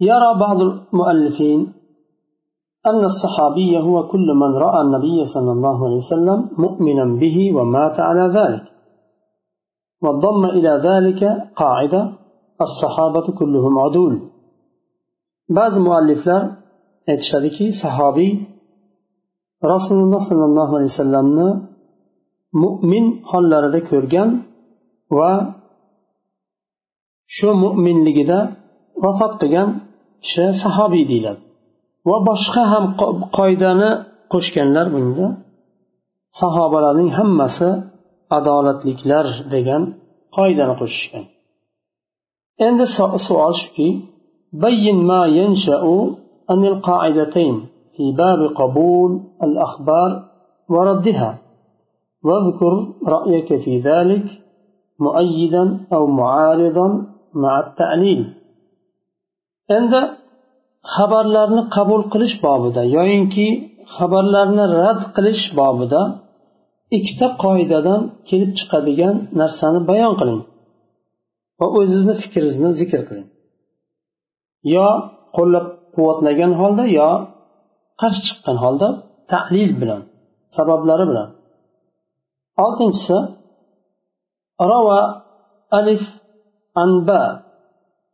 يرى 0.00 0.30
بعض 0.40 0.60
المؤلفين 0.60 1.72
أن 2.86 3.04
الصحابي 3.04 3.78
هو 3.78 4.08
كل 4.08 4.34
من 4.42 4.50
رأى 4.54 4.80
النبي 4.80 5.24
صلى 5.24 5.52
الله 5.52 5.84
عليه 5.86 5.96
وسلم 5.96 6.50
مؤمنا 6.58 7.04
به 7.20 7.56
ومات 7.56 8.00
على 8.00 8.24
ذلك 8.38 8.62
وضم 10.02 10.44
إلى 10.44 10.72
ذلك 10.88 11.20
قاعدة 11.56 12.12
الصحابة 12.60 13.38
كلهم 13.38 13.78
عدول 13.78 14.30
بعض 15.48 15.72
المؤلفين 15.72 16.56
اتشاركي 17.08 17.70
صحابي 17.82 18.46
رسول 19.64 19.98
الله 19.98 20.18
صلى 20.30 20.44
الله 20.44 20.68
عليه 20.76 20.84
وسلم 20.84 21.26
mo'min 22.61 23.05
hollarida 23.31 23.79
ko'rgan 23.89 24.29
va 25.17 25.31
shu 27.35 27.49
mo'minligida 27.63 28.39
vafot 29.03 29.33
qilgan 29.41 29.69
kishi 30.23 30.45
sahobiy 30.63 31.03
deyiladi 31.11 31.41
va 32.09 32.17
boshqa 32.29 32.63
ham 32.73 32.85
qoidani 33.37 33.91
qo'shganlar 34.33 34.87
bunga 34.95 35.27
sahobalarning 36.41 37.09
hammasi 37.17 37.69
adolatliklar 38.37 39.25
degan 39.53 39.81
qoidani 40.37 40.73
qo'shishgan 40.81 41.25
endi 42.67 42.85
savol 43.27 43.53
shuki 43.61 43.89
بين 44.53 44.95
ما 45.03 45.25
ينشأ 45.25 45.83
عن 46.49 46.65
القاعدتين 46.65 47.67
في 47.97 48.11
باب 48.11 48.39
قبول 48.55 49.21
الأخبار 49.43 50.23
وردها 50.69 51.39
واذكر 52.27 52.73
رأيك 53.15 53.49
في 53.63 53.73
ذلك 53.89 54.25
مؤيدا 54.99 55.85
أو 55.93 56.07
معارضا 56.07 56.87
مع 57.33 57.53
التعليل 57.59 58.21
عند 59.71 59.93
xabarlarni 60.95 61.63
qabul 61.75 62.01
qilish 62.13 62.35
bobida 62.45 62.81
yoyinki 62.97 63.47
xabarlarni 63.95 64.65
rad 64.79 65.01
qilish 65.15 65.45
bobida 65.59 66.01
ikkita 66.97 67.27
qoidadan 67.43 68.01
kelib 68.29 68.51
chiqadigan 68.59 69.15
narsani 69.41 69.79
bayon 69.89 70.13
qiling 70.19 70.41
va 71.59 71.67
o'zizni 71.79 72.13
fikringizni 72.21 72.69
zikr 72.79 73.01
qiling 73.09 73.27
yo 74.75 74.87
qo'llab 75.35 75.65
quvvatlagan 75.95 76.51
holda 76.61 76.83
yo 76.99 77.09
qarshi 78.01 78.21
chiqqan 78.27 78.57
holda 78.63 78.87
tahlil 79.31 79.71
bilan 79.81 80.01
sabablari 80.55 81.05
bilan 81.11 81.27
oltinchisi 82.58 83.36
روى 84.60 85.22
ألف 85.74 86.00
عن 86.76 87.04
باء 87.04 87.42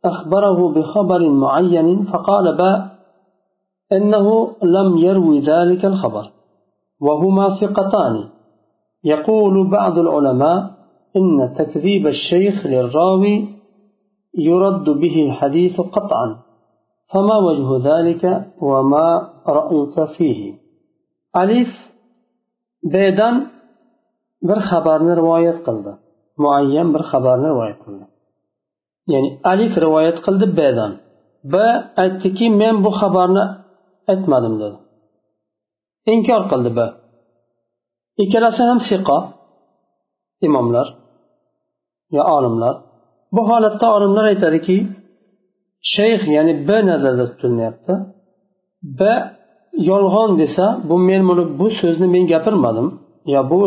أخبره 0.05 0.73
بخبر 0.73 1.29
معين 1.29 2.03
فقال 2.03 2.57
باء 2.57 2.79
إنه 3.91 4.55
لم 4.63 4.97
يروي 4.97 5.39
ذلك 5.39 5.85
الخبر 5.85 6.31
وهما 7.01 7.55
ثقتان 7.61 8.29
يقول 9.03 9.69
بعض 9.69 9.99
العلماء 9.99 10.71
إن 11.15 11.55
تكذيب 11.57 12.07
الشيخ 12.07 12.65
للراوي 12.65 13.47
يرد 14.37 14.89
به 14.89 15.25
الحديث 15.25 15.81
قطعا 15.81 16.39
فما 17.13 17.37
وجه 17.37 17.89
ذلك 17.89 18.51
وما 18.61 19.29
رأيك 19.47 20.05
فيه 20.17 20.53
ألف 21.37 21.67
بيدان 22.83 23.52
bir 24.47 24.59
xabarni 24.69 25.13
rivoyat 25.19 25.59
qildi. 25.67 25.91
Muayyan 26.43 26.87
bir 26.93 27.03
xabarni 27.11 27.47
rivoyat 27.53 27.79
qildi. 27.85 28.05
Ya'ni 29.13 29.29
alif 29.51 29.73
rivoyat 29.85 30.17
qildi 30.25 30.45
bdan. 30.57 30.91
B 31.53 31.55
aytdiki 32.03 32.45
men 32.61 32.75
bu 32.85 32.91
xabarni 32.99 33.43
aytmadim 34.11 34.55
dedi. 34.61 34.77
Inkor 36.13 36.41
qildi 36.51 36.69
b. 36.77 36.79
Ikkalasi 38.23 38.61
ham 38.69 38.79
siqo 38.89 39.17
imomlar 40.47 40.87
va 42.15 42.23
olimlar. 42.37 42.75
Bu 43.35 43.41
holatda 43.49 43.87
olimlar 43.95 44.25
aytadiki 44.31 44.77
shayx 45.93 46.21
ya'ni 46.35 46.53
b 46.67 46.69
nazarda 46.89 47.25
tutilyapti. 47.31 47.93
B 48.99 49.01
yolg'on 49.89 50.31
desa 50.41 50.65
bu 50.89 50.95
men 51.07 51.21
buni 51.29 51.43
bu 51.59 51.67
so'zni 51.79 52.07
men 52.15 52.23
gapirmadim. 52.33 52.87
Yo 53.33 53.41
bu 53.51 53.59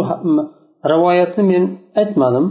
rivoyatni 0.92 1.42
men 1.52 1.64
aytmadim 2.00 2.46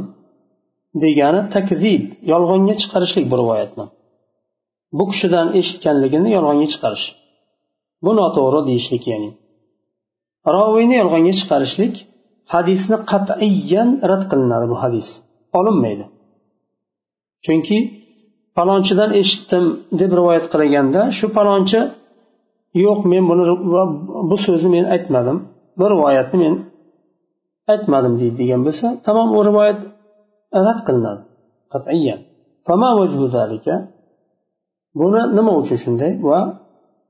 degani 1.03 1.41
takzib 1.55 2.03
yolg'onga 2.31 2.75
chiqarishlik 2.81 3.25
bu 3.31 3.35
rivoyatni. 3.41 3.85
Bu 4.97 5.03
kishidan 5.11 5.47
eshitganligini 5.59 6.29
yolg'onga 6.35 6.67
chiqarish. 6.73 7.05
Bu 8.05 8.11
noto'g'ri 8.19 8.61
deyishlik 8.69 9.03
ya'ni. 9.11 9.29
Roviyni 10.55 10.95
yolg'onga 11.01 11.33
chiqarishlik 11.39 11.95
hadisni 12.53 12.97
qat'iyan 13.11 13.89
rad 14.09 14.23
qilinadi 14.31 14.65
bu 14.71 14.77
hadis. 14.83 15.07
Olinmaydi. 15.59 16.05
Chunki 17.45 17.77
palonchidan 18.57 19.11
eshitdim 19.21 19.65
deb 19.99 20.11
rivoyat 20.19 20.45
qilganda 20.53 21.01
shu 21.17 21.25
palonchi 21.37 21.79
yo'q 22.85 22.99
men 23.11 23.23
buni 23.29 23.43
bu 24.29 24.37
so'zni 24.45 24.69
men 24.75 24.85
aytmadim. 24.95 25.37
Bu 25.79 25.85
rivoyatni 25.93 26.37
men 26.43 26.53
aytmadim 27.72 28.14
deydigan 28.20 28.60
bo'lsa 28.66 28.86
tamom 29.06 29.28
u 29.38 29.40
rivoyat 29.48 29.80
rad 30.66 30.80
qilinadi 30.86 31.22
qat'iyan 31.72 32.20
buni 34.98 35.20
nima 35.36 35.52
uchun 35.60 35.78
shunday 35.84 36.12
va 36.28 36.38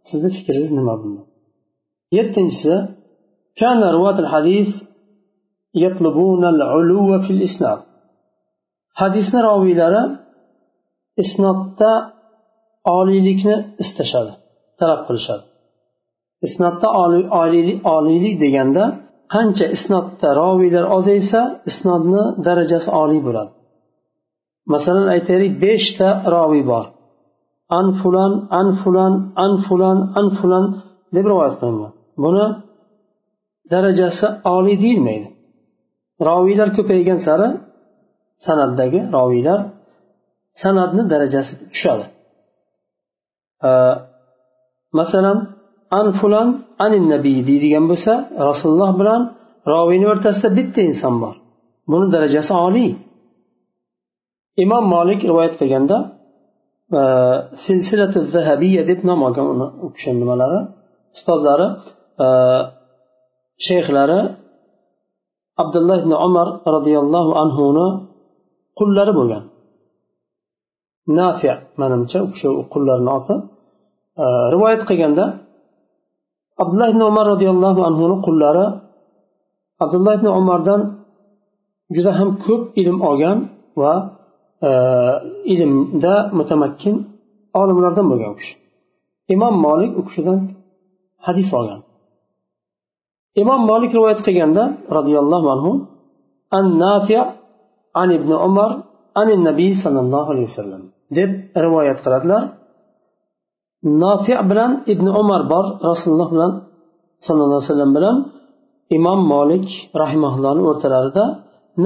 sizni 0.08 0.30
fikringiz 0.36 0.70
nima 0.78 0.94
bunda 1.02 1.22
yettinchisi 2.16 2.74
كان 3.60 3.80
رواة 3.96 4.18
الحديث 4.24 4.68
يطلبون 5.84 6.42
العلو 6.54 7.08
في 7.24 7.30
الإسناد 7.36 7.80
حديثنا 9.00 9.38
راويلari 9.48 10.02
isnodda 11.22 11.92
oliylikni 12.96 13.56
istashadi 13.82 14.32
talab 14.78 15.00
qilishadi 15.06 15.44
isnodda 16.46 16.88
oliylik 17.96 18.34
deganda 18.44 18.84
qancha 19.33 19.65
isnodda 19.75 20.29
roviylar 20.41 20.85
ozaysa 20.97 21.41
isnodni 21.69 22.23
darajasi 22.45 22.89
oliy 23.01 23.21
bo'ladi. 23.27 23.51
Masalan 24.73 25.07
aytaylik 25.15 25.53
beshta 25.63 26.07
roviy 26.35 26.63
bor. 26.71 26.85
An 27.79 27.87
fulan 27.99 28.31
an 28.59 28.67
fulan 28.81 29.13
an 29.43 29.53
fulan 29.65 29.97
an 30.19 30.27
fulan 30.37 30.65
deb 31.15 31.25
rivoyat 31.31 31.55
qilingan. 31.61 31.93
Buni 32.23 32.45
darajasi 33.73 34.27
oliy 34.55 34.77
deyilmaydi. 34.83 35.27
Roviylar 36.27 36.69
ko'paygan 36.77 37.19
sari 37.27 37.47
sanaddagi 38.45 38.99
roviylar 39.15 39.59
san'atni 40.61 41.03
darajasi 41.13 41.53
tushadi. 41.73 42.05
Masalan 44.99 45.37
an 45.97 46.07
fulan 46.19 46.47
anin 46.85 47.03
nabiy 47.13 47.39
deydigan 47.49 47.85
bo'lsa 47.91 48.13
rasululloh 48.49 48.91
bilan 48.99 49.21
roviyni 49.73 50.05
o'rtasida 50.13 50.49
bitta 50.57 50.81
inson 50.89 51.15
bor. 51.23 51.35
Buni 51.91 52.07
darajasi 52.15 52.53
oliy. 52.67 52.91
Imom 54.63 54.83
molik 54.95 55.19
rivoyat 55.29 55.55
qilganda 55.59 55.97
e, 56.99 57.01
silsilati 57.65 58.19
zahabiya 58.35 58.83
deb 58.89 58.99
nom 59.09 59.19
olgan 59.27 59.47
uni 59.53 59.67
u 59.85 59.87
kishini 59.95 60.17
nimalari? 60.21 60.59
Ustozlari 61.15 61.67
e, 62.25 62.27
shayxlari 63.65 64.19
abdulloh 65.61 65.97
ibn 66.03 66.13
umar 66.27 66.47
roziyallohu 66.75 67.31
anhuni 67.43 67.87
qullari 68.79 69.13
bo'lgan. 69.19 69.43
Nafi 71.17 71.49
manimcha 71.81 72.17
u 72.25 72.27
kishi 72.33 72.47
qullarni 72.73 73.11
oti 73.17 73.35
e, 74.23 74.25
rivoyat 74.53 74.81
qilganda 74.89 75.25
abdulloh 76.61 76.87
ibn 76.93 77.01
umar 77.11 77.25
roziyallohu 77.33 77.81
anhuni 77.89 78.15
qullari 78.27 78.65
abdulloh 79.83 80.13
ibn 80.19 80.27
umardan 80.39 80.81
juda 81.95 82.11
ham 82.19 82.29
ko'p 82.45 82.61
ilm 82.81 82.97
olgan 83.09 83.37
va 83.81 83.93
e, 84.67 84.69
ilmda 85.53 86.15
mutamakkin 86.37 86.95
olimlardan 87.61 88.05
bo'lgan 88.11 88.29
u 88.33 88.37
kishi. 88.39 88.55
Imom 89.35 89.55
molik 89.65 89.91
u 89.99 90.01
kishidan 90.07 90.39
hadis 91.25 91.49
olgan. 91.59 91.81
Imom 93.41 93.61
molik 93.69 93.91
rivoyat 93.97 94.19
qilganda 94.25 94.63
roziyallohu 94.97 95.47
anhu 95.55 95.71
an 96.57 96.65
nafi 96.83 97.15
an 98.01 98.09
ibn 98.17 98.31
umar 98.47 98.71
an 99.21 99.27
nabiy 99.47 99.73
sollallohu 99.83 100.29
alayhi 100.33 100.47
vasallam 100.51 100.83
deb 101.17 101.31
rivoyat 101.65 101.97
qiladilar. 102.05 102.43
Nofi 104.03 104.33
bilan 104.49 104.71
ibn 104.93 105.05
umar 105.21 105.41
bor 105.51 105.65
rasululloh 105.89 106.29
bilan 106.33 106.51
sallallohu 107.25 107.59
alayhi 107.59 107.69
vasallam 107.71 107.91
bilan 107.97 108.17
imom 108.97 109.19
molik 109.33 109.67
rahimaullohni 110.01 110.63
o'rtalarida 110.69 111.25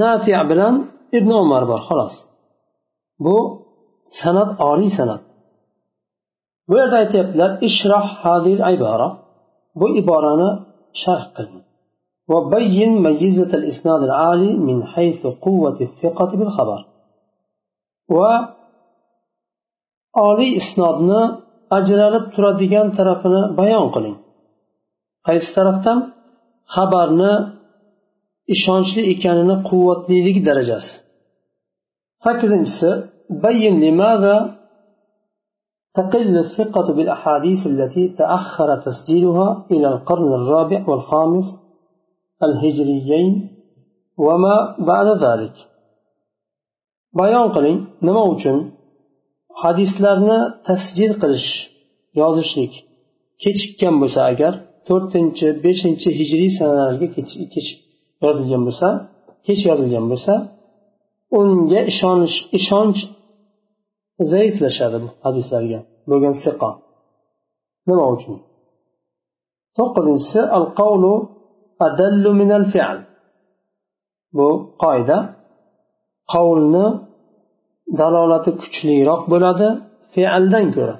nafi 0.02 0.32
bilan 0.50 0.74
ibn 1.18 1.30
umar 1.44 1.62
bor 1.70 1.80
xolos 1.88 2.14
bu 3.24 3.36
san'at 4.20 4.50
oliy 4.70 4.90
san'at 4.98 5.22
bu 6.68 6.74
yerda 6.80 6.96
aytyaptilar 7.02 7.50
ishroh 7.68 8.06
hadil 8.22 8.60
ibora 8.74 9.08
bu 9.80 9.86
iborani 10.00 10.50
sharh 11.02 11.26
qilin 11.36 11.62
وبين 12.32 12.90
ميزة 13.06 13.52
الإسناد 13.60 14.00
العالي 14.08 14.52
من 14.68 14.78
حيث 14.92 15.22
قوة 15.46 15.78
الثقة 15.88 16.30
بالخبر 16.38 16.80
oliy 20.26 20.50
isnodni 20.60 21.22
ajralib 21.77 22.25
turadigan 22.35 22.87
tarafini 22.97 23.41
bayon 23.59 23.87
qiling 23.95 24.17
qaysi 25.27 25.49
tarafdan 25.57 25.97
xabarni 26.75 27.33
ishonchli 28.55 29.01
ekanini 29.13 29.55
quvvatliligi 29.67 30.41
darajasi 30.47 30.93
sakkizinchisi 32.23 32.91
بين 33.29 33.79
لماذا 33.79 34.55
تقل 35.93 36.37
الثقة 36.37 36.93
بالأحاديث 36.93 37.67
التي 37.67 38.07
تأخر 38.07 38.69
تسجيلها 38.81 39.65
إلى 39.71 39.87
القرن 39.87 40.33
الرابع 40.33 40.89
والخامس 40.89 41.45
الهجريين 42.43 43.33
وما 44.17 44.75
بعد 44.79 45.07
ذلك 45.25 45.55
bayon 47.15 47.47
qiling 47.55 47.79
nima 48.03 48.23
uchun 48.33 48.57
Hadislarni 49.62 50.38
tasjil 50.68 51.12
qilish 51.22 51.50
yozishlik 52.20 52.72
kechikkan 53.42 53.94
bo'lsa 54.02 54.20
agar 54.32 54.52
to'rtinchi 54.88 55.48
beshinchi 55.64 56.08
hijriy 56.18 56.50
sanalarga 56.58 57.06
kech 57.54 57.68
yozilgan 58.24 58.62
bo'lsa 58.68 58.88
kech 59.46 59.60
yozilgan 59.68 60.06
bo'lsa 60.12 60.34
unga 61.38 61.80
ishonish 61.92 62.36
ishonch 62.58 63.00
zaiflashadi 64.32 64.96
bu 65.02 65.08
hadislarga 65.24 65.78
bo'lgan 66.10 66.34
siqo 66.44 66.70
nima 67.88 68.04
uchun? 68.14 68.36
To'qqizinchisi 69.76 70.40
al 70.56 70.66
qavlu 70.80 71.14
adallu 71.86 72.30
minal 72.40 72.64
fi'l. 72.72 72.98
Bu 74.36 74.48
qoida 74.82 75.18
qavlni 76.32 76.86
dalolati 78.00 78.50
kuchliroq 78.60 79.22
bo'ladi 79.32 79.68
fe'aldan 80.14 80.66
ko'ra. 80.76 80.96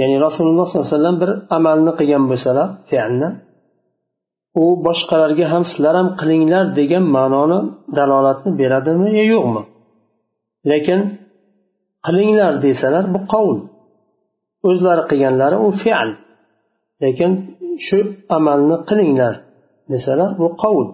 Ya'ni 0.00 0.16
rasululloh 0.26 0.66
sollallohu 0.68 0.88
alayhi 0.88 0.98
vasallam 0.98 1.16
bir 1.22 1.30
amalni 1.56 1.92
qilgan 1.98 2.24
bo'lsalar 2.30 2.68
fe'alni 2.90 3.28
u 4.62 4.64
boshqalarga 4.86 5.46
ham 5.52 5.62
sizlar 5.70 5.94
ham 6.00 6.08
qilinglar 6.20 6.64
degan 6.78 7.04
ma'noni 7.16 7.58
dalolatni 7.98 8.50
beradimi 8.60 9.08
yo 9.18 9.24
yo'qmi? 9.32 9.62
Lekin 10.70 11.00
qilinglar 12.06 12.52
desalar 12.66 13.04
bu 13.14 13.20
qovul. 13.32 13.58
O'zlari 14.68 15.02
qilganlari 15.10 15.56
u 15.66 15.68
fe'l. 15.82 16.10
Lekin 17.02 17.30
shu 17.86 17.98
amalni 18.36 18.76
qilinglar 18.88 19.34
desalar 19.92 20.30
bu 20.40 20.48
qovul. 20.62 20.88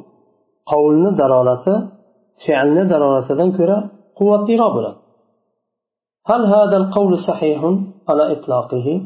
Qovulni 0.71 1.11
dalolati 1.21 1.75
fe'lni 2.45 2.83
dalolatidan 2.93 3.51
ko'ra 3.59 3.79
quvvatliroq 4.19 4.73
bo'ladi. 4.77 4.99
هل 6.27 6.47
هذا 6.47 6.77
القول 6.77 7.19
صحيح 7.19 7.65
على 8.09 8.33
إطلاقه؟ 8.33 9.03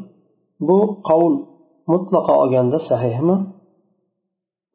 بو 0.59 0.79
قول 1.03 1.45
مطلق 1.87 2.31
أجند 2.31 2.75
صحيح 2.75 3.21
ما؟ 3.21 3.47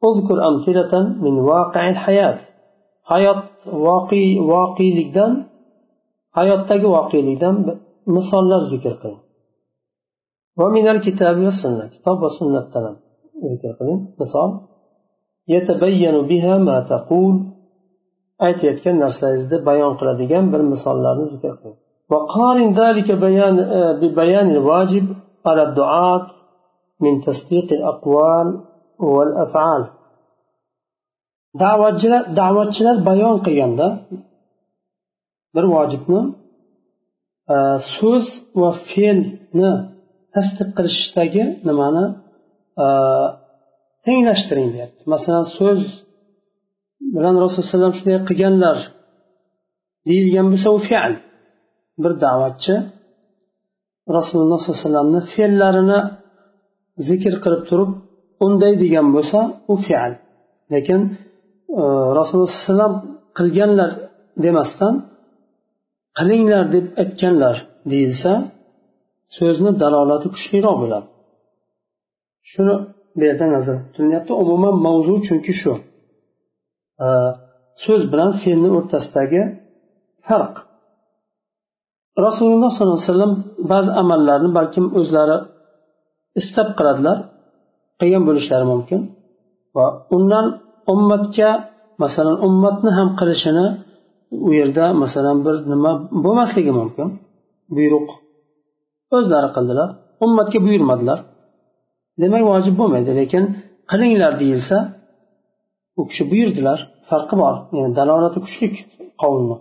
أذكر 0.09 0.47
أمثلة 0.47 0.93
من 1.25 1.39
واقع 1.39 1.89
الحياة. 1.89 2.39
حياة 3.03 3.43
واقي 3.73 4.39
واقي 4.39 4.87
لقدام 4.97 5.45
حياة 6.31 6.67
تجي 6.69 6.85
واقي 6.85 7.21
لقدام 7.21 7.79
مثال 8.07 8.51
ذكر 8.73 8.95
قليل. 9.03 9.17
ومن 10.57 10.87
الكتاب 10.87 11.37
والسنة 11.37 11.87
كتاب 11.87 12.23
وسنة 12.23 12.61
تنم 12.73 12.95
ذكر 13.51 13.71
قليل 13.79 13.99
مثال 14.19 14.59
يتبين 15.47 16.27
بها 16.27 16.57
ما 16.57 16.87
تقول. 16.89 17.53
aytayotgan 18.47 18.95
narsangizni 19.03 19.57
bayon 19.67 19.93
qiladigan 19.99 20.45
bir 20.53 20.61
misollarni 20.73 21.25
zikr 21.33 21.53
qiling 21.61 21.82
وقارن 22.11 22.69
ذلك 22.81 23.07
بيان 23.11 23.55
ببيان 24.01 24.47
الواجب 24.55 25.05
على 25.45 25.63
الدعاة 25.63 26.25
من 27.03 27.13
تصديق 27.21 27.67
الأقوال 27.73 28.47
والأفعال 28.99 29.83
da'vatchilar 31.61 32.23
da'vatchilar 32.39 32.97
bayon 33.09 33.35
qilganda 33.45 33.87
bir 35.55 35.65
vojibni 35.75 36.21
so'z 37.95 38.25
va 38.61 38.69
fe'lni 38.91 39.71
tasdiq 40.33 40.69
qilishdagi 40.77 41.43
nimani 41.67 42.05
tenglashtiring 44.05 44.69
deyapti 44.75 45.01
masalan 45.13 45.45
so'z 45.57 45.81
bilan 47.15 47.35
rasululloh 47.43 47.65
alayhi 47.67 47.73
vasallam 47.73 47.95
shunday 47.99 48.17
qilganlar 48.29 48.77
deyilgan 50.07 50.47
bo'lsa 50.51 50.69
u 50.77 50.79
fe'l 50.89 51.13
bir 52.01 52.11
da'vatchi 52.25 52.75
rasululloh 54.17 54.59
sollallohu 54.59 54.79
alayhi 54.79 54.87
vasallamni 54.87 55.21
fe'llarini 55.33 55.99
zikr 57.07 57.33
qilib 57.43 57.63
turib 57.69 57.91
unday 58.45 58.73
degan 58.83 59.07
bo'lsa 59.15 59.39
u 59.71 59.75
fe'l. 59.85 60.11
Lekin 60.73 61.01
e, 61.81 61.83
rasululloh 62.17 62.51
sallallohu 62.51 62.65
alayhi 62.65 62.69
vasallam 62.69 62.93
qilganlar 63.37 63.91
demasdan 64.45 64.93
qilinglar 66.17 66.63
deb 66.75 66.85
aytganlar 67.01 67.55
deyilsa 67.91 68.31
so'zni 69.37 69.71
dalolati 69.81 70.27
kuchliroq 70.35 70.77
bo'ladi. 70.83 71.07
Shuni 72.51 72.75
bu 73.17 73.21
yerda 73.29 73.45
nazar 73.55 73.77
tutilyapti 73.93 74.33
umuman 74.43 74.75
mavzu 74.85 75.13
chunki 75.27 75.53
shu. 75.61 75.73
E, 77.05 77.07
so'z 77.83 78.01
bilan 78.11 78.31
fe'lni 78.41 78.69
o'rtasidagi 78.77 79.41
farq. 80.27 80.55
Rasululloh 82.25 82.69
sollallohu 82.75 82.99
alayhi 82.99 83.11
vasallam 83.11 83.33
ba'zi 83.71 83.91
amallarni 84.01 84.49
balkim 84.57 84.85
o'zlari 84.99 85.37
istab 86.39 86.67
qiladilar 86.77 87.17
qilgan 87.99 88.23
bo'lishlari 88.27 88.65
mumkin. 88.73 88.99
Va 89.75 89.85
undan 90.15 90.45
ummatga 90.93 91.49
masalan 92.03 92.37
ummatni 92.47 92.91
ham 92.97 93.09
qilishini 93.19 93.65
u 94.47 94.49
yerda 94.59 94.85
masalan 95.03 95.37
bir 95.45 95.55
nima 95.71 95.91
bo'lmasligi 96.23 96.73
mumkin. 96.79 97.07
Buyruq 97.75 98.07
o'zlari 99.17 99.49
qildilar 99.55 99.89
ummatga 100.25 100.59
buyurmadilar. 100.65 101.19
Demak 102.21 102.43
vojib 102.51 102.75
bo'lmaydi 102.81 103.11
lekin 103.19 103.43
qilinglar 103.91 104.33
deyilsa 104.41 104.77
u 105.99 106.01
kishi 106.09 106.23
buyurdilar 106.31 106.79
farqi 107.09 107.35
bor. 107.41 107.55
Yani 107.77 107.91
dalolati 107.99 108.39
kuchli 108.45 108.67
qavlni 109.21 109.57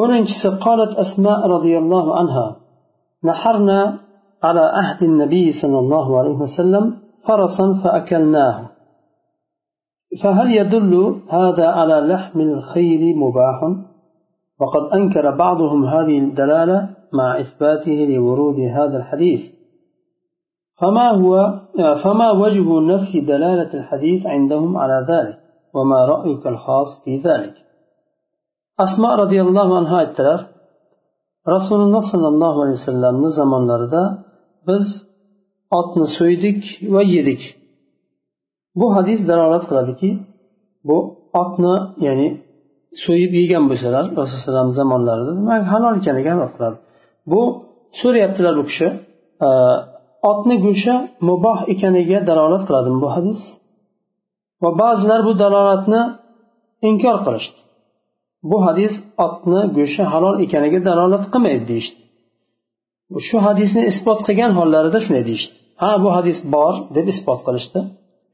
o'ninchisi 0.00 0.48
qolat 0.64 0.92
asma 1.04 1.34
roziyallohu 1.54 2.12
anha. 2.22 2.46
نحرنا 3.24 3.98
على 4.42 4.60
عهد 4.60 5.02
النبي 5.02 5.52
صلى 5.62 5.78
الله 5.78 6.18
عليه 6.18 6.36
وسلم 6.44 6.94
فرسا 7.28 7.66
فأكلناه 7.84 8.70
فهل 10.22 10.50
يدل 10.52 11.16
هذا 11.28 11.66
على 11.66 11.94
لحم 11.94 12.40
الخيل 12.40 13.16
مباح 13.16 13.62
وقد 14.60 14.92
أنكر 14.94 15.36
بعضهم 15.36 15.84
هذه 15.84 16.18
الدلالة 16.18 16.88
مع 17.12 17.40
إثباته 17.40 17.92
لورود 17.92 18.60
هذا 18.60 18.96
الحديث 18.96 19.40
فما 20.80 21.10
هو 21.10 21.60
فما 22.04 22.30
وجه 22.30 22.80
نفي 22.80 23.20
دلالة 23.20 23.74
الحديث 23.74 24.26
عندهم 24.26 24.76
على 24.76 25.06
ذلك 25.08 25.38
وما 25.74 26.04
رأيك 26.04 26.46
الخاص 26.46 27.04
في 27.04 27.16
ذلك 27.18 27.54
Asma 28.78 29.18
radıyallahu 29.18 29.74
anh'a 29.74 30.02
ettiler. 30.02 30.40
Resulullah 31.46 32.02
sallallahu 32.02 32.62
aleyhi 32.62 32.78
ve 32.78 32.84
sellem'in 32.90 34.18
biz 34.68 34.86
otni 35.70 36.06
so'ydik 36.18 36.62
va 36.94 37.02
yedik. 37.02 37.42
Bu 38.74 38.96
hadis 38.96 39.28
dalolat 39.28 39.64
qiladiki 39.68 40.10
bu 40.84 40.98
otni 41.42 41.76
ya'ni 42.06 42.28
so'yib 43.04 43.32
yegan 43.40 43.64
bo'lsalar 43.70 44.04
rasululloh 44.20 44.72
zamonlarida 44.80 45.32
demak 45.40 45.62
halol 45.72 45.94
ekaniga 46.00 46.30
amal 46.36 46.50
qiladi 46.54 46.76
bu 47.32 47.42
so'rayaptilar 48.00 48.54
bu 48.60 48.64
kishi 48.70 48.88
otni 50.30 50.54
ee, 50.58 50.62
go'shti 50.64 50.94
muboh 51.28 51.58
ekaniga 51.74 52.18
dalolat 52.30 52.62
qiladimi 52.68 52.98
bu 53.04 53.08
hadis. 53.16 53.40
Va 54.62 54.70
ba'zilar 54.82 55.20
bu 55.28 55.32
dalolatni 55.42 56.02
inkor 56.90 57.18
qilishdi 57.26 57.65
bu 58.50 58.56
hadis 58.66 58.94
otni 59.26 59.60
go'shti 59.76 60.02
halol 60.12 60.36
ekaniga 60.44 60.80
dalolat 60.88 61.24
qilmaydi 61.32 61.64
deyishdi. 61.70 62.00
Shu 63.26 63.36
hadisni 63.46 63.82
isbot 63.90 64.20
qilgan 64.26 64.52
hollarida 64.58 64.98
shunday 65.04 65.24
deyishdi. 65.30 65.54
Ha 65.82 65.90
bu 66.04 66.08
hadis 66.16 66.38
bor 66.54 66.74
deb 66.96 67.06
isbot 67.12 67.40
qilishdi. 67.46 67.80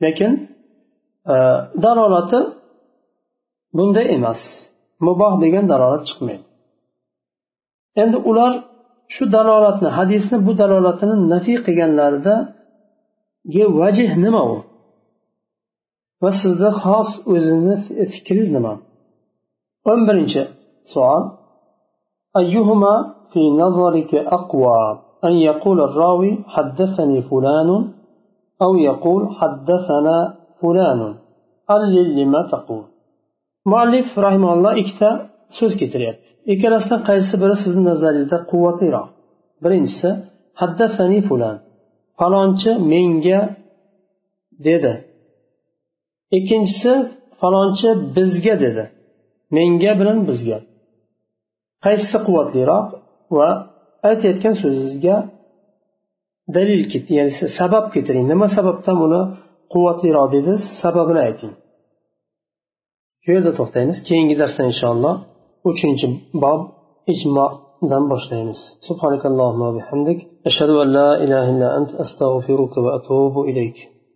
Lekin 0.05 0.33
e, 1.33 1.37
dalolati 1.85 2.41
bunday 3.77 4.07
emas. 4.17 4.41
Muboh 5.07 5.35
degan 5.45 5.65
dalolat 5.73 6.03
chiqmaydi. 6.09 6.45
Endi 8.03 8.19
ular 8.31 8.53
shu 9.15 9.25
dalolatni 9.37 9.89
hadisni 9.99 10.39
bu 10.47 10.53
dalolatini 10.63 11.17
nafiy 11.33 11.59
qilganlarida 11.67 12.35
vajih 13.81 14.11
nima 14.25 14.43
u? 14.55 14.57
Va 16.23 16.31
sizni 16.43 16.71
xos 16.83 17.11
o'zizni 17.33 17.75
fikringiz 18.15 18.51
nima 18.57 18.73
o'n 19.92 20.00
birinchi 20.08 20.42
savol 20.94 21.24
أيهما 22.42 22.94
في 23.32 23.42
نظرك 23.62 24.12
أقوى 24.16 24.82
أن 25.28 25.34
يقول 25.50 25.78
الراوي 25.88 26.32
حدثني 26.54 27.18
فلان 27.30 27.70
أو 28.62 28.72
يقول 28.90 29.22
حدثنا 29.40 30.18
فلان 30.62 31.02
علل 31.70 31.96
لما 32.18 32.42
تقول 32.54 32.84
muallif 33.72 34.08
rahimalloh 34.26 34.74
ikkita 34.82 35.10
so'z 35.58 35.74
keltiryapti 35.80 36.28
ikkalasidan 36.54 37.02
qaysi 37.10 37.36
biri 37.42 37.56
sizni 37.64 37.84
nazaringizda 37.92 38.38
quvvatliroq 38.52 39.08
birinchisi 39.64 40.10
haddasani 40.62 41.20
fulan 41.28 41.56
falonchi 42.20 42.72
menga 42.92 43.42
dedi 44.68 44.94
ikkinchisi 46.38 46.94
falonchi 47.40 47.90
bizga 48.16 48.56
dedi 48.64 48.84
Menga 49.57 49.93
bilan 50.01 50.19
bizga. 50.29 50.59
Qaysisi 51.85 52.19
quvvatliroq 52.27 52.87
va 53.37 53.49
aytayotgan 54.09 54.55
so'zingizga 54.63 55.17
dalil 56.57 56.81
ya'ni 57.19 57.33
sabab 57.61 57.85
keltiring 57.95 58.27
nima 58.33 58.47
sababdan 58.57 58.97
buni 59.03 59.21
quvvatliroq 59.73 60.29
dedi? 60.37 60.53
Sababini 60.83 61.21
ayting. 61.29 61.55
Shu 63.23 63.29
yerda 63.37 63.53
to'xtaymiz. 63.59 63.99
Keyingi 64.09 64.37
darsda 64.43 64.63
inshaalloh 64.71 65.15
uchinchi 65.71 66.07
bob 66.43 66.61
ijmodan 67.13 68.05
boshlaymiz. 68.13 68.61
Va 69.61 69.69
bihamdik. 69.77 70.19
Ashhadu 70.49 70.75
an 70.85 70.89
la 70.99 71.09
ilaha 71.25 71.49
illa 71.53 71.69
ant 71.79 71.91
astag'firuka 72.05 72.79
va 72.85 72.91
atubu 72.99 73.41
ilayk. 73.51 73.77